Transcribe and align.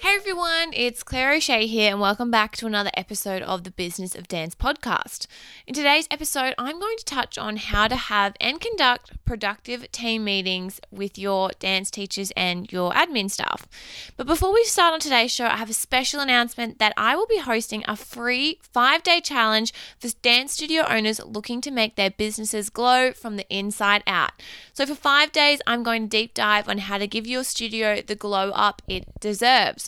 Hey 0.00 0.14
everyone, 0.14 0.70
it's 0.74 1.02
Claire 1.02 1.34
O'Shea 1.34 1.66
here, 1.66 1.90
and 1.90 2.00
welcome 2.00 2.30
back 2.30 2.56
to 2.58 2.66
another 2.66 2.92
episode 2.94 3.42
of 3.42 3.64
the 3.64 3.72
Business 3.72 4.14
of 4.14 4.28
Dance 4.28 4.54
podcast. 4.54 5.26
In 5.66 5.74
today's 5.74 6.06
episode, 6.08 6.54
I'm 6.56 6.78
going 6.78 6.96
to 6.98 7.04
touch 7.04 7.36
on 7.36 7.56
how 7.56 7.88
to 7.88 7.96
have 7.96 8.34
and 8.40 8.60
conduct 8.60 9.10
productive 9.24 9.90
team 9.90 10.22
meetings 10.22 10.80
with 10.92 11.18
your 11.18 11.50
dance 11.58 11.90
teachers 11.90 12.30
and 12.36 12.70
your 12.70 12.92
admin 12.92 13.28
staff. 13.28 13.66
But 14.16 14.28
before 14.28 14.54
we 14.54 14.62
start 14.64 14.94
on 14.94 15.00
today's 15.00 15.32
show, 15.32 15.46
I 15.46 15.56
have 15.56 15.68
a 15.68 15.74
special 15.74 16.20
announcement 16.20 16.78
that 16.78 16.94
I 16.96 17.16
will 17.16 17.26
be 17.26 17.38
hosting 17.38 17.82
a 17.88 17.96
free 17.96 18.60
five 18.72 19.02
day 19.02 19.20
challenge 19.20 19.74
for 19.98 20.08
dance 20.22 20.52
studio 20.52 20.84
owners 20.88 21.20
looking 21.24 21.60
to 21.62 21.72
make 21.72 21.96
their 21.96 22.10
businesses 22.10 22.70
glow 22.70 23.10
from 23.10 23.36
the 23.36 23.46
inside 23.50 24.04
out. 24.06 24.30
So, 24.72 24.86
for 24.86 24.94
five 24.94 25.32
days, 25.32 25.60
I'm 25.66 25.82
going 25.82 26.04
to 26.04 26.08
deep 26.08 26.34
dive 26.34 26.68
on 26.68 26.78
how 26.78 26.98
to 26.98 27.08
give 27.08 27.26
your 27.26 27.42
studio 27.42 28.00
the 28.00 28.14
glow 28.14 28.50
up 28.50 28.80
it 28.86 29.08
deserves. 29.18 29.87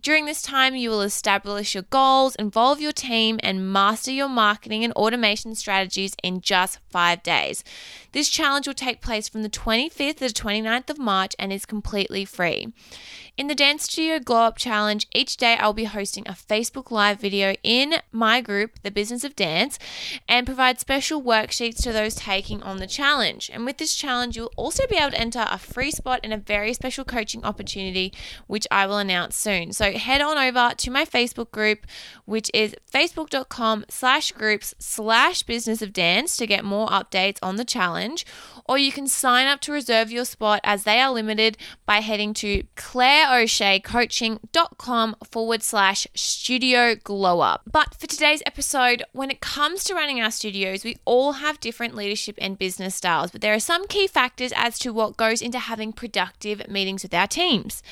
During 0.00 0.26
this 0.26 0.42
time, 0.42 0.76
you 0.76 0.90
will 0.90 1.00
establish 1.00 1.74
your 1.74 1.84
goals, 1.84 2.36
involve 2.36 2.80
your 2.80 2.92
team, 2.92 3.40
and 3.42 3.72
master 3.72 4.12
your 4.12 4.28
marketing 4.28 4.84
and 4.84 4.92
automation 4.92 5.54
strategies 5.54 6.14
in 6.22 6.42
just 6.42 6.78
five 6.90 7.22
days. 7.22 7.64
This 8.12 8.28
challenge 8.28 8.66
will 8.66 8.74
take 8.74 9.00
place 9.00 9.28
from 9.28 9.42
the 9.42 9.48
25th 9.48 10.16
to 10.16 10.20
the 10.20 10.28
29th 10.28 10.90
of 10.90 10.98
March 10.98 11.34
and 11.38 11.52
is 11.52 11.64
completely 11.64 12.24
free. 12.24 12.72
In 13.36 13.48
the 13.48 13.54
Dance 13.54 13.82
Studio 13.82 14.18
Glow 14.18 14.44
Up 14.44 14.56
Challenge, 14.56 15.06
each 15.12 15.36
day 15.36 15.56
I'll 15.60 15.74
be 15.74 15.84
hosting 15.84 16.26
a 16.26 16.32
Facebook 16.32 16.90
Live 16.90 17.20
video 17.20 17.54
in 17.62 17.96
my 18.10 18.40
group, 18.40 18.82
The 18.82 18.90
Business 18.90 19.24
of 19.24 19.36
Dance, 19.36 19.78
and 20.26 20.46
provide 20.46 20.80
special 20.80 21.22
worksheets 21.22 21.82
to 21.82 21.92
those 21.92 22.14
taking 22.14 22.62
on 22.62 22.78
the 22.78 22.86
challenge. 22.86 23.50
And 23.52 23.66
with 23.66 23.76
this 23.76 23.94
challenge, 23.94 24.36
you'll 24.36 24.52
also 24.56 24.86
be 24.86 24.96
able 24.96 25.10
to 25.10 25.20
enter 25.20 25.46
a 25.50 25.58
free 25.58 25.90
spot 25.90 26.20
and 26.24 26.32
a 26.32 26.38
very 26.38 26.72
special 26.72 27.04
coaching 27.04 27.44
opportunity, 27.44 28.14
which 28.46 28.66
I 28.70 28.86
will 28.86 28.96
announce 28.96 29.36
soon. 29.36 29.72
So 29.72 29.85
head 29.92 30.20
on 30.20 30.38
over 30.38 30.74
to 30.76 30.90
my 30.90 31.04
Facebook 31.04 31.50
group, 31.50 31.86
which 32.24 32.50
is 32.54 32.74
facebook.com 32.92 33.84
slash 33.88 34.32
groups 34.32 34.74
slash 34.78 35.42
business 35.42 35.82
of 35.82 35.92
dance 35.92 36.36
to 36.36 36.46
get 36.46 36.64
more 36.64 36.88
updates 36.88 37.38
on 37.42 37.56
the 37.56 37.64
challenge. 37.64 38.24
Or 38.68 38.78
you 38.78 38.92
can 38.92 39.06
sign 39.06 39.46
up 39.46 39.60
to 39.62 39.72
reserve 39.72 40.10
your 40.10 40.24
spot 40.24 40.60
as 40.64 40.84
they 40.84 41.00
are 41.00 41.12
limited 41.12 41.56
by 41.84 42.00
heading 42.00 42.34
to 42.34 42.64
Claire 42.74 43.26
claireo'sheacoaching.com 43.26 45.16
forward 45.24 45.62
slash 45.62 46.06
studio 46.14 46.94
glow 46.94 47.40
up. 47.40 47.62
But 47.70 47.94
for 47.94 48.06
today's 48.06 48.42
episode, 48.46 49.02
when 49.12 49.30
it 49.30 49.40
comes 49.40 49.84
to 49.84 49.94
running 49.94 50.20
our 50.20 50.30
studios, 50.30 50.84
we 50.84 50.96
all 51.04 51.32
have 51.32 51.60
different 51.60 51.94
leadership 51.94 52.36
and 52.38 52.58
business 52.58 52.94
styles, 52.94 53.30
but 53.30 53.40
there 53.40 53.54
are 53.54 53.60
some 53.60 53.86
key 53.86 54.06
factors 54.06 54.52
as 54.54 54.78
to 54.80 54.92
what 54.92 55.16
goes 55.16 55.42
into 55.42 55.58
having 55.58 55.92
productive 55.92 56.68
meetings 56.68 57.02
with 57.02 57.14
our 57.14 57.26
teams. 57.26 57.82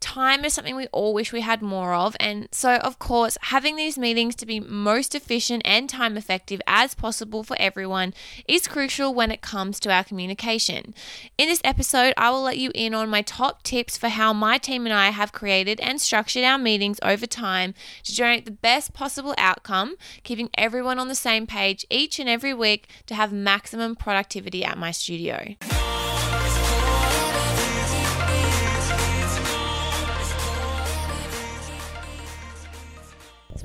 Time 0.00 0.44
is 0.44 0.52
something 0.52 0.76
we 0.76 0.86
all 0.88 1.14
wish 1.14 1.32
we 1.32 1.40
had 1.44 1.62
more 1.62 1.94
of, 1.94 2.16
and 2.18 2.48
so, 2.50 2.76
of 2.76 2.98
course, 2.98 3.38
having 3.42 3.76
these 3.76 3.96
meetings 3.96 4.34
to 4.36 4.46
be 4.46 4.60
most 4.60 5.14
efficient 5.14 5.62
and 5.64 5.88
time 5.88 6.16
effective 6.16 6.60
as 6.66 6.94
possible 6.94 7.44
for 7.44 7.56
everyone 7.60 8.12
is 8.48 8.66
crucial 8.66 9.14
when 9.14 9.30
it 9.30 9.40
comes 9.40 9.78
to 9.80 9.92
our 9.92 10.04
communication. 10.04 10.94
In 11.38 11.48
this 11.48 11.60
episode, 11.64 12.14
I 12.16 12.30
will 12.30 12.42
let 12.42 12.58
you 12.58 12.70
in 12.74 12.94
on 12.94 13.08
my 13.08 13.22
top 13.22 13.62
tips 13.62 13.96
for 13.96 14.08
how 14.08 14.32
my 14.32 14.58
team 14.58 14.86
and 14.86 14.92
I 14.92 15.10
have 15.10 15.32
created 15.32 15.80
and 15.80 16.00
structured 16.00 16.44
our 16.44 16.58
meetings 16.58 16.98
over 17.02 17.26
time 17.26 17.74
to 18.02 18.14
generate 18.14 18.44
the 18.44 18.50
best 18.50 18.92
possible 18.92 19.34
outcome, 19.38 19.96
keeping 20.22 20.50
everyone 20.58 20.98
on 20.98 21.08
the 21.08 21.14
same 21.14 21.46
page 21.46 21.86
each 21.90 22.18
and 22.18 22.28
every 22.28 22.54
week 22.54 22.88
to 23.06 23.14
have 23.14 23.32
maximum 23.32 23.94
productivity 23.94 24.64
at 24.64 24.78
my 24.78 24.90
studio. 24.90 25.54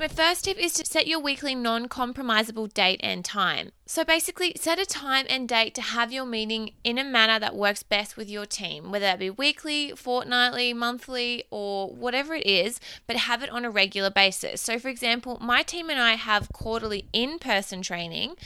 My 0.00 0.08
first 0.08 0.44
tip 0.46 0.56
is 0.56 0.72
to 0.74 0.86
set 0.86 1.06
your 1.06 1.20
weekly 1.20 1.54
non 1.54 1.86
compromisable 1.86 2.72
date 2.72 3.00
and 3.02 3.22
time. 3.22 3.72
So 3.90 4.04
basically, 4.04 4.52
set 4.54 4.78
a 4.78 4.86
time 4.86 5.26
and 5.28 5.48
date 5.48 5.74
to 5.74 5.82
have 5.82 6.12
your 6.12 6.24
meeting 6.24 6.70
in 6.84 6.96
a 6.96 7.02
manner 7.02 7.40
that 7.40 7.56
works 7.56 7.82
best 7.82 8.16
with 8.16 8.30
your 8.30 8.46
team, 8.46 8.92
whether 8.92 9.06
that 9.06 9.18
be 9.18 9.30
weekly, 9.30 9.94
fortnightly, 9.96 10.72
monthly, 10.72 11.42
or 11.50 11.90
whatever 11.90 12.34
it 12.34 12.46
is, 12.46 12.78
but 13.08 13.16
have 13.16 13.42
it 13.42 13.50
on 13.50 13.64
a 13.64 13.70
regular 13.70 14.08
basis. 14.08 14.60
So, 14.60 14.78
for 14.78 14.86
example, 14.86 15.38
my 15.40 15.64
team 15.64 15.90
and 15.90 15.98
I 15.98 16.14
have 16.14 16.52
quarterly 16.52 17.06
in 17.12 17.40
person 17.40 17.82
training, 17.82 18.36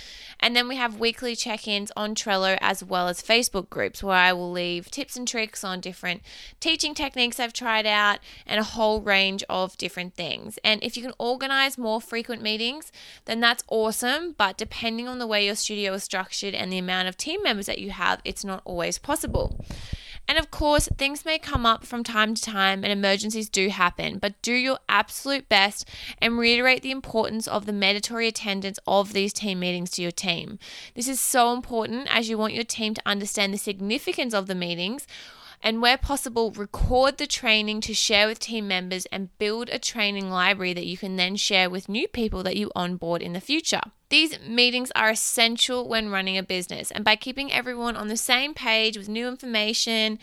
and 0.40 0.56
then 0.56 0.66
we 0.66 0.76
have 0.76 0.98
weekly 0.98 1.36
check 1.36 1.68
ins 1.68 1.92
on 1.94 2.14
Trello 2.14 2.56
as 2.62 2.82
well 2.82 3.08
as 3.08 3.20
Facebook 3.20 3.68
groups 3.68 4.02
where 4.02 4.16
I 4.16 4.32
will 4.32 4.50
leave 4.50 4.90
tips 4.90 5.14
and 5.14 5.28
tricks 5.28 5.62
on 5.62 5.80
different 5.80 6.22
teaching 6.58 6.94
techniques 6.94 7.38
I've 7.38 7.52
tried 7.52 7.84
out 7.84 8.18
and 8.46 8.58
a 8.60 8.64
whole 8.64 9.02
range 9.02 9.44
of 9.50 9.76
different 9.76 10.14
things. 10.14 10.58
And 10.64 10.82
if 10.82 10.96
you 10.96 11.02
can 11.02 11.12
organize 11.18 11.76
more 11.76 12.00
frequent 12.00 12.40
meetings, 12.40 12.90
then 13.26 13.40
that's 13.40 13.62
awesome, 13.68 14.34
but 14.38 14.56
depending 14.56 15.06
on 15.06 15.18
the 15.18 15.33
way 15.34 15.46
your 15.46 15.56
studio 15.56 15.92
is 15.94 16.04
structured 16.04 16.54
and 16.54 16.72
the 16.72 16.78
amount 16.78 17.08
of 17.08 17.16
team 17.16 17.42
members 17.42 17.66
that 17.66 17.80
you 17.80 17.90
have, 17.90 18.20
it's 18.24 18.44
not 18.44 18.62
always 18.64 18.98
possible. 18.98 19.58
And 20.28 20.38
of 20.38 20.50
course, 20.50 20.88
things 20.96 21.24
may 21.24 21.38
come 21.38 21.66
up 21.66 21.84
from 21.84 22.02
time 22.02 22.34
to 22.34 22.40
time 22.40 22.82
and 22.82 22.92
emergencies 22.92 23.50
do 23.50 23.68
happen, 23.68 24.18
but 24.18 24.40
do 24.40 24.54
your 24.54 24.78
absolute 24.88 25.48
best 25.48 25.88
and 26.18 26.38
reiterate 26.38 26.82
the 26.82 26.92
importance 26.92 27.46
of 27.46 27.66
the 27.66 27.72
mandatory 27.72 28.28
attendance 28.28 28.78
of 28.86 29.12
these 29.12 29.32
team 29.32 29.58
meetings 29.60 29.90
to 29.90 30.02
your 30.02 30.12
team. 30.12 30.58
This 30.94 31.08
is 31.08 31.20
so 31.20 31.52
important 31.52 32.06
as 32.10 32.28
you 32.28 32.38
want 32.38 32.54
your 32.54 32.64
team 32.64 32.94
to 32.94 33.02
understand 33.04 33.52
the 33.52 33.58
significance 33.58 34.32
of 34.32 34.46
the 34.46 34.54
meetings 34.54 35.06
and 35.64 35.80
where 35.80 35.96
possible, 35.96 36.50
record 36.50 37.16
the 37.16 37.26
training 37.26 37.80
to 37.80 37.94
share 37.94 38.26
with 38.26 38.38
team 38.38 38.68
members 38.68 39.06
and 39.06 39.36
build 39.38 39.70
a 39.70 39.78
training 39.78 40.30
library 40.30 40.74
that 40.74 40.84
you 40.84 40.98
can 40.98 41.16
then 41.16 41.36
share 41.36 41.70
with 41.70 41.88
new 41.88 42.06
people 42.06 42.42
that 42.42 42.56
you 42.56 42.70
onboard 42.76 43.22
in 43.22 43.32
the 43.32 43.40
future. 43.40 43.80
These 44.10 44.38
meetings 44.46 44.92
are 44.94 45.08
essential 45.08 45.88
when 45.88 46.10
running 46.10 46.36
a 46.36 46.42
business, 46.42 46.90
and 46.90 47.02
by 47.02 47.16
keeping 47.16 47.50
everyone 47.50 47.96
on 47.96 48.08
the 48.08 48.16
same 48.18 48.52
page 48.52 48.98
with 48.98 49.08
new 49.08 49.26
information, 49.26 50.18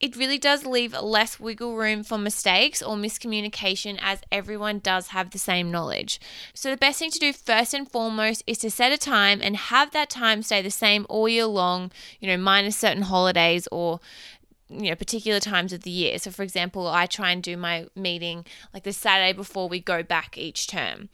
it 0.00 0.16
really 0.16 0.36
does 0.36 0.66
leave 0.66 0.92
less 1.00 1.40
wiggle 1.40 1.76
room 1.76 2.02
for 2.02 2.18
mistakes 2.18 2.82
or 2.82 2.94
miscommunication 2.94 3.98
as 4.02 4.20
everyone 4.30 4.80
does 4.80 5.08
have 5.08 5.30
the 5.30 5.38
same 5.38 5.70
knowledge. 5.70 6.20
So, 6.52 6.70
the 6.70 6.76
best 6.76 6.98
thing 6.98 7.10
to 7.10 7.18
do 7.18 7.32
first 7.32 7.72
and 7.72 7.90
foremost 7.90 8.42
is 8.46 8.58
to 8.58 8.70
set 8.70 8.92
a 8.92 8.98
time 8.98 9.40
and 9.42 9.56
have 9.56 9.92
that 9.92 10.10
time 10.10 10.42
stay 10.42 10.60
the 10.60 10.70
same 10.70 11.06
all 11.08 11.26
year 11.26 11.46
long, 11.46 11.90
you 12.20 12.28
know, 12.28 12.36
minus 12.36 12.76
certain 12.76 13.04
holidays 13.04 13.66
or 13.72 14.00
you 14.74 14.90
know 14.90 14.94
particular 14.94 15.40
times 15.40 15.72
of 15.72 15.82
the 15.82 15.90
year. 15.90 16.18
So 16.18 16.30
for 16.30 16.42
example 16.42 16.86
i 16.86 17.06
try 17.06 17.30
and 17.30 17.42
do 17.42 17.56
my 17.56 17.86
meeting 17.94 18.44
like 18.72 18.84
the 18.84 18.92
saturday 18.92 19.32
before 19.32 19.68
we 19.68 19.80
go 19.80 20.02
back 20.02 20.36
each 20.38 20.66
term. 20.66 21.08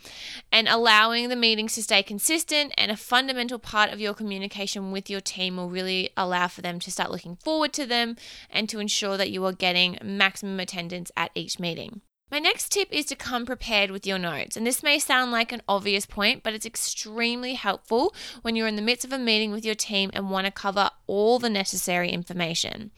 And 0.53 0.69
allowing 0.69 1.29
the 1.29 1.37
meetings 1.37 1.75
to 1.75 1.83
stay 1.83 2.03
consistent 2.03 2.73
and 2.77 2.91
a 2.91 2.97
fundamental 2.97 3.59
part 3.59 3.91
of 3.91 4.01
your 4.01 4.15
communication 4.15 4.93
with 4.93 5.11
your 5.11 5.21
team 5.21 5.57
will 5.57 5.71
really 5.71 6.11
allow 6.17 6.49
for 6.49 6.63
them 6.63 6.79
to 6.81 6.91
start 6.91 7.11
looking 7.11 7.37
forward 7.37 7.73
to 7.75 7.87
them 7.87 8.17
and 8.51 8.69
to 8.69 8.79
ensure 8.79 9.17
that 9.17 9.31
you 9.31 9.45
are 9.45 9.53
getting 9.53 9.99
maximum 10.03 10.59
attendance 10.61 11.11
at 11.17 11.31
each 11.35 11.59
meeting 11.59 12.01
my 12.31 12.39
next 12.39 12.71
tip 12.71 12.89
is 12.91 13.07
to 13.07 13.17
come 13.17 13.45
prepared 13.45 13.91
with 13.91 14.07
your 14.07 14.19
notes. 14.19 14.57
And 14.57 14.67
this 14.67 14.83
may 14.83 14.99
sound 14.99 15.33
like 15.33 15.53
an 15.53 15.63
obvious 15.69 16.07
point, 16.07 16.43
but 16.43 16.55
it's 16.55 16.67
extremely 16.67 17.55
helpful 17.55 18.15
when 18.43 18.57
you're 18.57 18.67
in 18.67 18.77
the 18.77 18.83
midst 18.83 19.05
of 19.05 19.13
a 19.13 19.19
meeting 19.19 19.51
with 19.51 19.65
your 19.65 19.75
team 19.75 20.11
and 20.13 20.31
want 20.31 20.47
to 20.47 20.51
cover 20.51 20.91
all 21.07 21.39
the 21.39 21.51
necessary 21.51 22.11
information. 22.11 22.93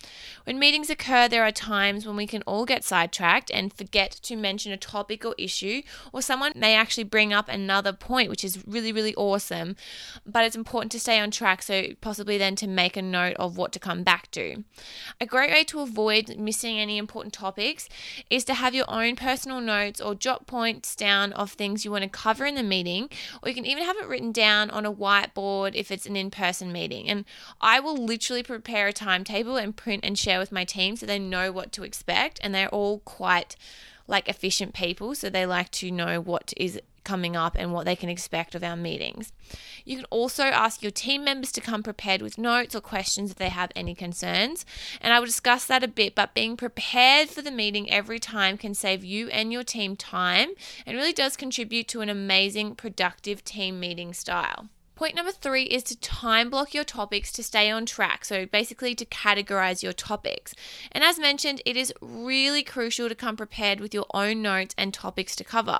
When 0.44 0.58
meetings 0.58 0.90
occur, 0.90 1.28
there 1.28 1.44
are 1.44 1.52
times 1.52 2.06
when 2.06 2.16
we 2.16 2.26
can 2.26 2.42
all 2.42 2.66
get 2.66 2.84
sidetracked 2.84 3.50
and 3.50 3.72
forget 3.72 4.10
to 4.22 4.36
mention 4.36 4.72
a 4.72 4.76
topic 4.76 5.24
or 5.24 5.34
issue, 5.38 5.82
or 6.12 6.20
someone 6.20 6.52
may 6.54 6.74
actually 6.74 7.04
bring 7.04 7.32
up 7.32 7.48
another 7.48 7.92
point, 7.92 8.28
which 8.28 8.44
is 8.44 8.62
really, 8.66 8.92
really 8.92 9.14
awesome. 9.14 9.76
But 10.26 10.44
it's 10.44 10.56
important 10.56 10.92
to 10.92 11.00
stay 11.00 11.18
on 11.18 11.30
track, 11.30 11.62
so 11.62 11.86
possibly 12.00 12.36
then 12.36 12.54
to 12.56 12.66
make 12.66 12.96
a 12.96 13.02
note 13.02 13.36
of 13.36 13.56
what 13.56 13.72
to 13.72 13.78
come 13.78 14.02
back 14.02 14.30
to. 14.32 14.64
A 15.20 15.26
great 15.26 15.50
way 15.50 15.64
to 15.64 15.80
avoid 15.80 16.36
missing 16.38 16.78
any 16.78 16.98
important 16.98 17.32
topics 17.32 17.88
is 18.28 18.44
to 18.44 18.54
have 18.54 18.74
your 18.74 18.86
own 18.88 19.16
personal 19.22 19.60
notes 19.60 20.00
or 20.00 20.14
jot 20.14 20.46
points 20.46 20.96
down 20.96 21.32
of 21.34 21.52
things 21.52 21.84
you 21.84 21.92
want 21.92 22.02
to 22.02 22.10
cover 22.10 22.44
in 22.44 22.56
the 22.56 22.62
meeting, 22.62 23.08
or 23.42 23.48
you 23.48 23.54
can 23.54 23.64
even 23.64 23.84
have 23.84 23.96
it 23.96 24.08
written 24.08 24.32
down 24.32 24.68
on 24.70 24.84
a 24.84 24.92
whiteboard 24.92 25.74
if 25.74 25.90
it's 25.90 26.06
an 26.06 26.16
in 26.16 26.30
person 26.30 26.72
meeting. 26.72 27.08
And 27.08 27.24
I 27.60 27.78
will 27.78 27.96
literally 27.96 28.42
prepare 28.42 28.88
a 28.88 28.92
timetable 28.92 29.56
and 29.56 29.76
print 29.76 30.04
and 30.04 30.18
share 30.18 30.38
with 30.38 30.50
my 30.50 30.64
team 30.64 30.96
so 30.96 31.06
they 31.06 31.18
know 31.18 31.52
what 31.52 31.70
to 31.72 31.84
expect, 31.84 32.40
and 32.42 32.54
they're 32.54 32.68
all 32.68 32.98
quite 33.00 33.54
like 34.08 34.28
efficient 34.28 34.74
people, 34.74 35.14
so 35.14 35.30
they 35.30 35.46
like 35.46 35.70
to 35.70 35.90
know 35.90 36.20
what 36.20 36.52
is 36.56 36.80
coming 37.04 37.36
up 37.36 37.56
and 37.58 37.72
what 37.72 37.84
they 37.84 37.96
can 37.96 38.08
expect 38.08 38.54
of 38.54 38.62
our 38.62 38.76
meetings. 38.76 39.32
You 39.84 39.96
can 39.96 40.04
also 40.06 40.44
ask 40.44 40.82
your 40.82 40.90
team 40.90 41.24
members 41.24 41.52
to 41.52 41.60
come 41.60 41.82
prepared 41.82 42.22
with 42.22 42.38
notes 42.38 42.74
or 42.74 42.80
questions 42.80 43.30
if 43.30 43.36
they 43.36 43.48
have 43.48 43.72
any 43.74 43.94
concerns. 43.94 44.64
And 45.00 45.12
I 45.12 45.18
will 45.18 45.26
discuss 45.26 45.64
that 45.66 45.84
a 45.84 45.88
bit, 45.88 46.14
but 46.14 46.34
being 46.34 46.56
prepared 46.56 47.28
for 47.28 47.42
the 47.42 47.50
meeting 47.50 47.90
every 47.90 48.18
time 48.18 48.56
can 48.56 48.74
save 48.74 49.04
you 49.04 49.28
and 49.28 49.52
your 49.52 49.64
team 49.64 49.96
time 49.96 50.50
and 50.86 50.96
really 50.96 51.12
does 51.12 51.36
contribute 51.36 51.88
to 51.88 52.00
an 52.00 52.08
amazing, 52.08 52.74
productive 52.74 53.44
team 53.44 53.80
meeting 53.80 54.12
style. 54.12 54.68
Point 54.94 55.16
number 55.16 55.32
three 55.32 55.64
is 55.64 55.82
to 55.84 55.98
time 55.98 56.50
block 56.50 56.74
your 56.74 56.84
topics 56.84 57.32
to 57.32 57.42
stay 57.42 57.70
on 57.70 57.86
track. 57.86 58.26
So, 58.26 58.44
basically, 58.44 58.94
to 58.94 59.06
categorize 59.06 59.82
your 59.82 59.94
topics. 59.94 60.54
And 60.92 61.02
as 61.02 61.18
mentioned, 61.18 61.62
it 61.64 61.78
is 61.78 61.94
really 62.02 62.62
crucial 62.62 63.08
to 63.08 63.14
come 63.14 63.34
prepared 63.34 63.80
with 63.80 63.94
your 63.94 64.04
own 64.12 64.42
notes 64.42 64.74
and 64.76 64.92
topics 64.92 65.34
to 65.36 65.44
cover. 65.44 65.78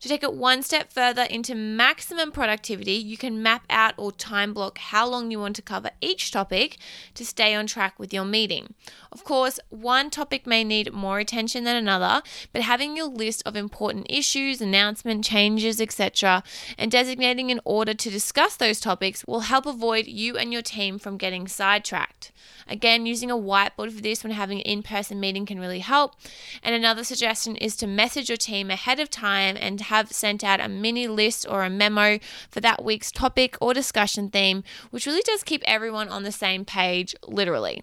To 0.00 0.08
take 0.08 0.22
it 0.22 0.34
one 0.34 0.62
step 0.62 0.92
further 0.92 1.24
into 1.24 1.56
maximum 1.56 2.30
productivity, 2.30 2.92
you 2.92 3.16
can 3.16 3.42
map 3.42 3.64
out 3.68 3.94
or 3.96 4.12
time 4.12 4.54
block 4.54 4.78
how 4.78 5.08
long 5.08 5.32
you 5.32 5.40
want 5.40 5.56
to 5.56 5.62
cover 5.62 5.90
each 6.00 6.30
topic 6.30 6.78
to 7.14 7.26
stay 7.26 7.54
on 7.54 7.66
track 7.66 7.98
with 7.98 8.14
your 8.14 8.24
meeting. 8.24 8.74
Of 9.10 9.24
course, 9.24 9.58
one 9.70 10.10
topic 10.10 10.46
may 10.46 10.62
need 10.62 10.92
more 10.92 11.18
attention 11.18 11.64
than 11.64 11.76
another, 11.76 12.22
but 12.52 12.62
having 12.62 12.96
your 12.96 13.06
list 13.06 13.42
of 13.44 13.56
important 13.56 14.06
issues, 14.08 14.60
announcement 14.60 15.24
changes, 15.24 15.80
etc., 15.80 16.44
and 16.78 16.90
designating 16.90 17.50
an 17.50 17.60
order 17.64 17.94
to 17.94 18.10
discuss 18.10 18.43
discuss 18.44 18.56
those 18.56 18.80
topics 18.80 19.24
will 19.26 19.40
help 19.40 19.64
avoid 19.64 20.06
you 20.06 20.36
and 20.36 20.52
your 20.52 20.60
team 20.60 20.98
from 20.98 21.16
getting 21.16 21.48
sidetracked. 21.48 22.30
Again, 22.68 23.06
using 23.06 23.30
a 23.30 23.36
whiteboard 23.36 23.90
for 23.90 24.02
this 24.02 24.22
when 24.22 24.32
having 24.32 24.58
an 24.58 24.64
in 24.64 24.82
person 24.82 25.18
meeting 25.18 25.46
can 25.46 25.58
really 25.58 25.78
help. 25.78 26.14
And 26.62 26.74
another 26.74 27.04
suggestion 27.04 27.56
is 27.56 27.74
to 27.76 27.86
message 27.86 28.28
your 28.28 28.36
team 28.36 28.70
ahead 28.70 29.00
of 29.00 29.08
time 29.08 29.56
and 29.58 29.80
have 29.80 30.12
sent 30.12 30.44
out 30.44 30.60
a 30.60 30.68
mini 30.68 31.06
list 31.08 31.46
or 31.48 31.62
a 31.62 31.70
memo 31.70 32.18
for 32.50 32.60
that 32.60 32.84
week's 32.84 33.10
topic 33.10 33.56
or 33.62 33.72
discussion 33.72 34.28
theme, 34.28 34.62
which 34.90 35.06
really 35.06 35.22
does 35.24 35.42
keep 35.42 35.62
everyone 35.64 36.10
on 36.10 36.22
the 36.22 36.32
same 36.32 36.66
page, 36.66 37.14
literally. 37.26 37.82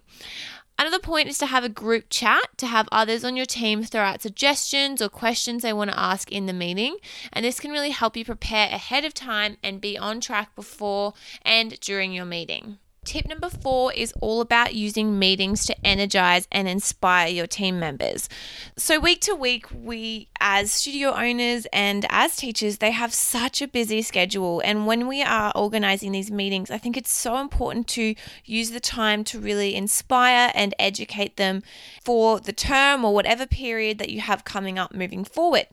Another 0.81 0.97
point 0.97 1.27
is 1.27 1.37
to 1.37 1.45
have 1.45 1.63
a 1.63 1.69
group 1.69 2.05
chat 2.09 2.41
to 2.57 2.65
have 2.65 2.89
others 2.91 3.23
on 3.23 3.37
your 3.37 3.45
team 3.45 3.83
throw 3.83 4.01
out 4.01 4.23
suggestions 4.23 4.99
or 4.99 5.09
questions 5.09 5.61
they 5.61 5.73
want 5.73 5.91
to 5.91 5.99
ask 5.99 6.31
in 6.31 6.47
the 6.47 6.53
meeting. 6.53 6.97
And 7.31 7.45
this 7.45 7.59
can 7.59 7.69
really 7.69 7.91
help 7.91 8.17
you 8.17 8.25
prepare 8.25 8.65
ahead 8.65 9.05
of 9.05 9.13
time 9.13 9.57
and 9.61 9.79
be 9.79 9.95
on 9.95 10.19
track 10.21 10.55
before 10.55 11.13
and 11.43 11.79
during 11.81 12.13
your 12.13 12.25
meeting. 12.25 12.79
Tip 13.03 13.27
number 13.27 13.49
four 13.49 13.91
is 13.91 14.13
all 14.21 14.41
about 14.41 14.75
using 14.75 15.17
meetings 15.17 15.65
to 15.65 15.75
energize 15.85 16.47
and 16.51 16.67
inspire 16.67 17.27
your 17.29 17.47
team 17.47 17.79
members. 17.79 18.29
So, 18.77 18.99
week 18.99 19.21
to 19.21 19.33
week, 19.33 19.65
we 19.73 20.27
as 20.39 20.71
studio 20.71 21.09
owners 21.15 21.65
and 21.73 22.05
as 22.09 22.35
teachers, 22.35 22.77
they 22.77 22.91
have 22.91 23.11
such 23.11 23.59
a 23.59 23.67
busy 23.67 24.03
schedule. 24.03 24.61
And 24.63 24.85
when 24.85 25.07
we 25.07 25.23
are 25.23 25.51
organizing 25.55 26.11
these 26.11 26.29
meetings, 26.29 26.69
I 26.69 26.77
think 26.77 26.95
it's 26.95 27.11
so 27.11 27.39
important 27.39 27.87
to 27.89 28.13
use 28.45 28.69
the 28.69 28.79
time 28.79 29.23
to 29.25 29.39
really 29.39 29.73
inspire 29.73 30.51
and 30.53 30.75
educate 30.77 31.37
them 31.37 31.63
for 32.03 32.39
the 32.39 32.53
term 32.53 33.03
or 33.03 33.15
whatever 33.15 33.47
period 33.47 33.97
that 33.97 34.11
you 34.11 34.21
have 34.21 34.45
coming 34.45 34.77
up 34.77 34.93
moving 34.93 35.23
forward. 35.23 35.65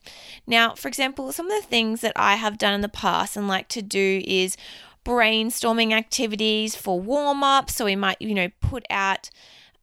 Now, 0.46 0.74
for 0.74 0.88
example, 0.88 1.30
some 1.32 1.50
of 1.50 1.60
the 1.60 1.68
things 1.68 2.00
that 2.00 2.14
I 2.16 2.36
have 2.36 2.56
done 2.56 2.72
in 2.72 2.80
the 2.80 2.88
past 2.88 3.36
and 3.36 3.46
like 3.46 3.68
to 3.68 3.82
do 3.82 4.22
is 4.24 4.56
brainstorming 5.08 5.92
activities 5.92 6.76
for 6.76 7.00
warm 7.00 7.42
up. 7.42 7.70
So 7.70 7.86
we 7.86 7.96
might, 7.96 8.20
you 8.20 8.34
know, 8.34 8.50
put 8.60 8.84
out 8.90 9.30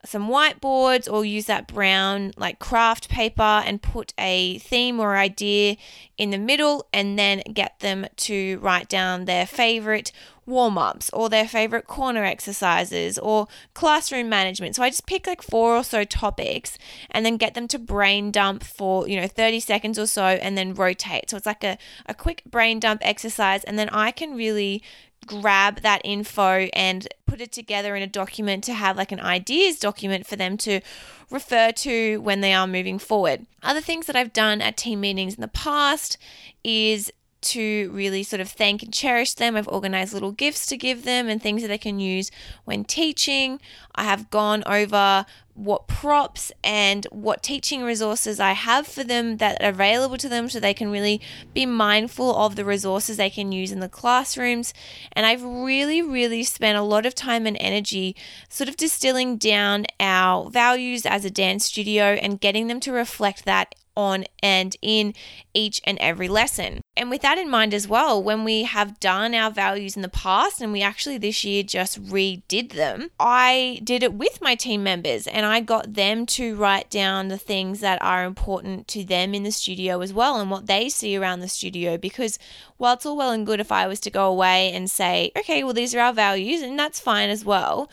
some 0.05 0.29
whiteboards 0.29 1.11
or 1.11 1.25
use 1.25 1.45
that 1.45 1.67
brown 1.67 2.31
like 2.37 2.59
craft 2.59 3.09
paper 3.09 3.41
and 3.65 3.81
put 3.81 4.13
a 4.19 4.59
theme 4.59 4.99
or 4.99 5.17
idea 5.17 5.77
in 6.15 6.29
the 6.29 6.37
middle 6.37 6.87
and 6.93 7.17
then 7.17 7.41
get 7.51 7.79
them 7.79 8.05
to 8.15 8.59
write 8.59 8.87
down 8.87 9.25
their 9.25 9.47
favorite 9.47 10.11
warm 10.45 10.77
ups 10.77 11.09
or 11.11 11.27
their 11.27 11.47
favorite 11.47 11.87
corner 11.87 12.23
exercises 12.23 13.17
or 13.17 13.47
classroom 13.73 14.29
management. 14.29 14.75
So 14.75 14.83
I 14.83 14.89
just 14.89 15.07
pick 15.07 15.25
like 15.25 15.41
four 15.41 15.75
or 15.75 15.83
so 15.83 16.03
topics 16.03 16.77
and 17.09 17.25
then 17.25 17.37
get 17.37 17.55
them 17.55 17.67
to 17.69 17.79
brain 17.79 18.31
dump 18.31 18.63
for, 18.63 19.07
you 19.07 19.19
know, 19.19 19.27
30 19.27 19.59
seconds 19.59 19.97
or 19.97 20.05
so 20.05 20.23
and 20.23 20.57
then 20.57 20.75
rotate. 20.75 21.31
So 21.31 21.37
it's 21.37 21.47
like 21.47 21.63
a, 21.63 21.77
a 22.05 22.13
quick 22.13 22.43
brain 22.45 22.79
dump 22.79 23.01
exercise 23.03 23.63
and 23.63 23.79
then 23.79 23.89
I 23.89 24.11
can 24.11 24.35
really 24.35 24.83
grab 25.25 25.81
that 25.81 26.01
info 26.03 26.67
and 26.73 27.07
put 27.25 27.41
it 27.41 27.51
together 27.51 27.95
in 27.95 28.03
a 28.03 28.07
document 28.07 28.63
to 28.65 28.73
have 28.73 28.97
like 28.97 29.11
an 29.11 29.19
ideas 29.19 29.79
document 29.79 30.25
for 30.25 30.35
them 30.35 30.57
to 30.57 30.81
refer 31.29 31.71
to 31.71 32.17
when 32.21 32.41
they 32.41 32.53
are 32.53 32.67
moving 32.67 32.99
forward. 32.99 33.45
Other 33.63 33.81
things 33.81 34.05
that 34.07 34.15
I've 34.15 34.33
done 34.33 34.61
at 34.61 34.77
team 34.77 35.01
meetings 35.01 35.35
in 35.35 35.41
the 35.41 35.47
past 35.47 36.17
is 36.63 37.11
to 37.45 37.89
really 37.93 38.23
sort 38.23 38.39
of 38.39 38.49
thank 38.49 38.83
and 38.83 38.93
cherish 38.93 39.33
them. 39.33 39.55
I've 39.55 39.67
organized 39.67 40.13
little 40.13 40.31
gifts 40.31 40.65
to 40.67 40.77
give 40.77 41.03
them 41.03 41.27
and 41.27 41.41
things 41.41 41.61
that 41.61 41.67
they 41.69 41.77
can 41.77 41.99
use 41.99 42.31
when 42.65 42.83
teaching. 42.83 43.59
I 43.95 44.03
have 44.03 44.29
gone 44.29 44.63
over 44.65 45.25
what 45.55 45.87
props 45.87 46.51
and 46.63 47.05
what 47.11 47.41
teaching 47.41 47.81
resources 47.81 48.41
I 48.41 48.51
have 48.51 48.85
for 48.85 49.05
them 49.05 49.37
that 49.37 49.63
are 49.63 49.69
available 49.69 50.17
to 50.17 50.27
them 50.27 50.49
so 50.49 50.59
they 50.59 50.73
can 50.73 50.91
really 50.91 51.21
be 51.53 51.65
mindful 51.65 52.35
of 52.35 52.57
the 52.57 52.65
resources 52.65 53.15
they 53.15 53.29
can 53.29 53.53
use 53.53 53.71
in 53.71 53.79
the 53.79 53.87
classrooms. 53.87 54.73
And 55.13 55.25
I've 55.25 55.43
really, 55.43 56.01
really 56.01 56.43
spent 56.43 56.77
a 56.77 56.81
lot 56.81 57.05
of 57.05 57.15
time 57.15 57.45
and 57.45 57.55
energy 57.59 58.17
sort 58.49 58.67
of 58.67 58.75
distilling 58.75 59.37
down 59.37 59.85
our 59.99 60.49
values 60.49 61.05
as 61.05 61.23
a 61.23 61.31
dance 61.31 61.65
studio 61.65 62.03
and 62.21 62.41
getting 62.41 62.67
them 62.67 62.81
to 62.81 62.91
reflect 62.91 63.45
that 63.45 63.75
on 63.95 64.25
and 64.43 64.75
in 64.81 65.13
each 65.53 65.79
and 65.85 65.97
every 65.99 66.27
lesson. 66.27 66.81
And 66.97 67.09
with 67.09 67.21
that 67.23 67.37
in 67.37 67.49
mind 67.49 67.73
as 67.73 67.89
well, 67.89 68.23
when 68.23 68.45
we 68.45 68.63
have 68.63 69.01
done 69.01 69.35
our 69.35 69.51
values 69.51 69.97
in 69.97 70.01
the 70.01 70.07
past 70.07 70.61
and 70.61 70.71
we 70.71 70.81
actually 70.81 71.17
this 71.17 71.43
year 71.43 71.61
just 71.61 72.01
redid 72.01 72.71
them, 72.71 73.11
I 73.19 73.81
did 73.83 74.01
it 74.01 74.13
with 74.13 74.41
my 74.41 74.55
team 74.55 74.81
members 74.83 75.27
and 75.27 75.45
I 75.45 75.59
got 75.59 75.95
them 75.95 76.25
to 76.27 76.55
write 76.55 76.89
down 76.89 77.27
the 77.27 77.37
things 77.37 77.81
that 77.81 78.01
are 78.01 78.23
important 78.23 78.87
to 78.89 79.03
them 79.03 79.33
in 79.33 79.43
the 79.43 79.51
studio 79.51 79.99
as 79.99 80.13
well 80.13 80.39
and 80.39 80.49
what 80.49 80.67
they 80.67 80.87
see 80.87 81.17
around 81.17 81.41
the 81.41 81.49
studio. 81.49 81.97
Because 81.97 82.39
while 82.77 82.93
it's 82.93 83.05
all 83.05 83.17
well 83.17 83.31
and 83.31 83.45
good 83.45 83.59
if 83.59 83.73
I 83.73 83.87
was 83.87 83.99
to 84.01 84.09
go 84.09 84.27
away 84.27 84.71
and 84.71 84.89
say, 84.89 85.33
okay, 85.37 85.65
well, 85.65 85.73
these 85.73 85.93
are 85.93 85.99
our 85.99 86.13
values, 86.13 86.61
and 86.61 86.79
that's 86.79 86.99
fine 86.99 87.29
as 87.29 87.43
well. 87.43 87.89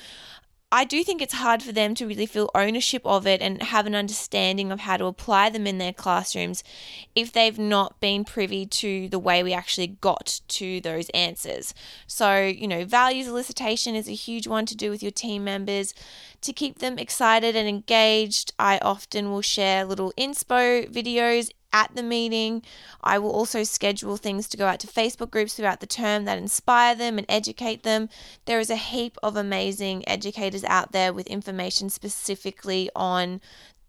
I 0.75 0.85
do 0.85 1.05
think 1.05 1.21
it's 1.21 1.35
hard 1.35 1.63
for 1.63 1.71
them 1.71 1.95
to 1.97 2.07
really 2.07 2.25
feel 2.25 2.51
ownership 2.55 3.03
of 3.05 3.27
it 3.27 3.43
and 3.43 3.63
have 3.63 3.87
an 3.87 3.95
understanding 3.95 4.73
of 4.73 4.81
how 4.81 4.97
to 4.97 5.05
apply 5.05 5.51
them 5.51 5.67
in 5.67 5.77
their 5.77 5.93
classrooms 5.93 6.65
if 7.15 7.31
they've 7.31 7.59
not 7.59 8.01
been 8.01 8.25
privy 8.25 8.65
to 8.65 9.07
the 9.11 9.19
way 9.19 9.43
we 9.43 9.53
actually 9.53 9.89
got 9.89 10.41
to 10.49 10.81
those 10.81 11.11
answers. 11.11 11.75
So, 12.07 12.41
you 12.41 12.67
know, 12.67 12.87
values 12.87 13.29
elicitation 13.29 13.95
is 13.95 14.09
a 14.09 14.15
huge 14.15 14.47
one 14.47 14.65
to 14.65 14.75
do 14.75 14.89
with 14.89 15.03
your 15.03 15.13
team 15.13 15.45
members. 15.45 15.93
To 16.41 16.55
keep 16.55 16.79
them 16.79 16.99
excited 16.99 17.55
and 17.55 17.69
engaged, 17.69 18.55
I 18.59 18.79
often 18.79 19.31
will 19.31 19.43
share 19.43 19.85
little 19.85 20.15
inspo 20.17 20.91
videos 20.91 21.51
at 21.73 21.95
the 21.95 22.03
meeting. 22.03 22.63
I 23.03 23.19
will 23.19 23.31
also 23.31 23.63
schedule 23.65 24.17
things 24.17 24.49
to 24.49 24.57
go 24.57 24.67
out 24.67 24.81
to 24.81 24.87
Facebook 24.87 25.31
groups 25.31 25.55
throughout 25.55 25.81
the 25.81 25.87
term 25.87 26.25
that 26.25 26.39
inspire 26.39 26.95
them 26.95 27.19
and 27.19 27.27
educate 27.29 27.83
them. 27.83 28.09
There 28.45 28.61
is 28.61 28.71
a 28.71 28.77
heap 28.77 29.17
of 29.23 29.37
amazing 29.37 30.09
educators 30.09 30.65
out 30.65 30.93
there 30.93 31.13
with 31.13 31.27
information 31.27 31.91
specifically 31.91 32.91
on 32.95 33.41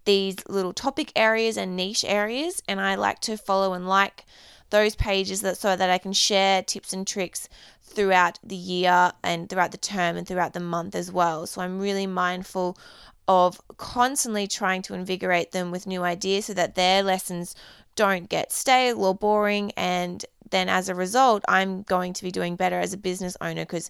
these 0.06 0.38
little 0.48 0.74
topic 0.74 1.12
areas 1.16 1.58
and 1.58 1.76
niche 1.76 2.04
areas, 2.06 2.62
and 2.68 2.82
I 2.82 2.96
like 2.96 3.20
to 3.22 3.38
follow 3.38 3.74
and 3.74 3.88
like 3.88 4.26
those 4.70 4.96
pages 4.96 5.42
that 5.42 5.58
so 5.58 5.76
that 5.76 5.90
I 5.90 5.98
can 5.98 6.14
share 6.14 6.64
tips 6.64 6.94
and 6.94 7.06
tricks 7.06 7.48
throughout 7.84 8.40
the 8.44 8.56
year 8.56 9.12
and 9.24 9.48
throughout 9.48 9.72
the 9.72 9.78
term 9.78 10.18
and 10.18 10.28
throughout 10.28 10.54
the 10.54 10.60
month 10.60 10.96
as 10.96 11.12
well. 11.12 11.46
So 11.46 11.62
I'm 11.62 11.80
really 11.80 12.08
mindful 12.08 12.78
of 13.28 13.62
constantly 13.78 14.48
trying 14.48 14.82
to 14.84 14.94
invigorate 14.94 15.52
them 15.52 15.72
with 15.72 15.88
new 15.88 16.04
ideas 16.04 16.46
so 16.46 16.54
that 16.54 16.76
their 16.76 17.04
lessons 17.04 17.56
don't 17.96 18.30
get 18.30 18.52
stale 18.52 19.04
or 19.04 19.16
boring. 19.16 19.72
And 19.78 20.26
then 20.50 20.70
as 20.70 20.90
a 20.90 20.96
result, 20.96 21.44
I'm 21.48 21.84
going 21.84 22.14
to 22.14 22.24
be 22.24 22.32
doing 22.32 22.56
better 22.56 22.80
as 22.80 22.94
a 22.94 22.98
business 22.98 23.38
owner 23.42 23.64
because 23.64 23.90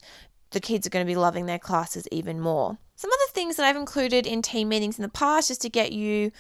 the 0.52 0.60
kids 0.60 0.86
are 0.86 0.90
going 0.90 1.06
to 1.06 1.12
be 1.12 1.16
loving 1.16 1.46
their 1.46 1.60
classes 1.60 2.08
even 2.12 2.40
more. 2.40 2.78
Some 2.96 3.12
other 3.12 3.32
things 3.32 3.56
that 3.56 3.66
I've 3.66 3.76
included 3.76 4.28
in 4.28 4.42
team 4.42 4.70
meetings 4.70 4.98
in 4.98 5.04
the 5.04 5.10
past 5.10 5.48
just 5.48 5.62
to 5.64 5.70
get 5.70 5.92
you 5.92 6.32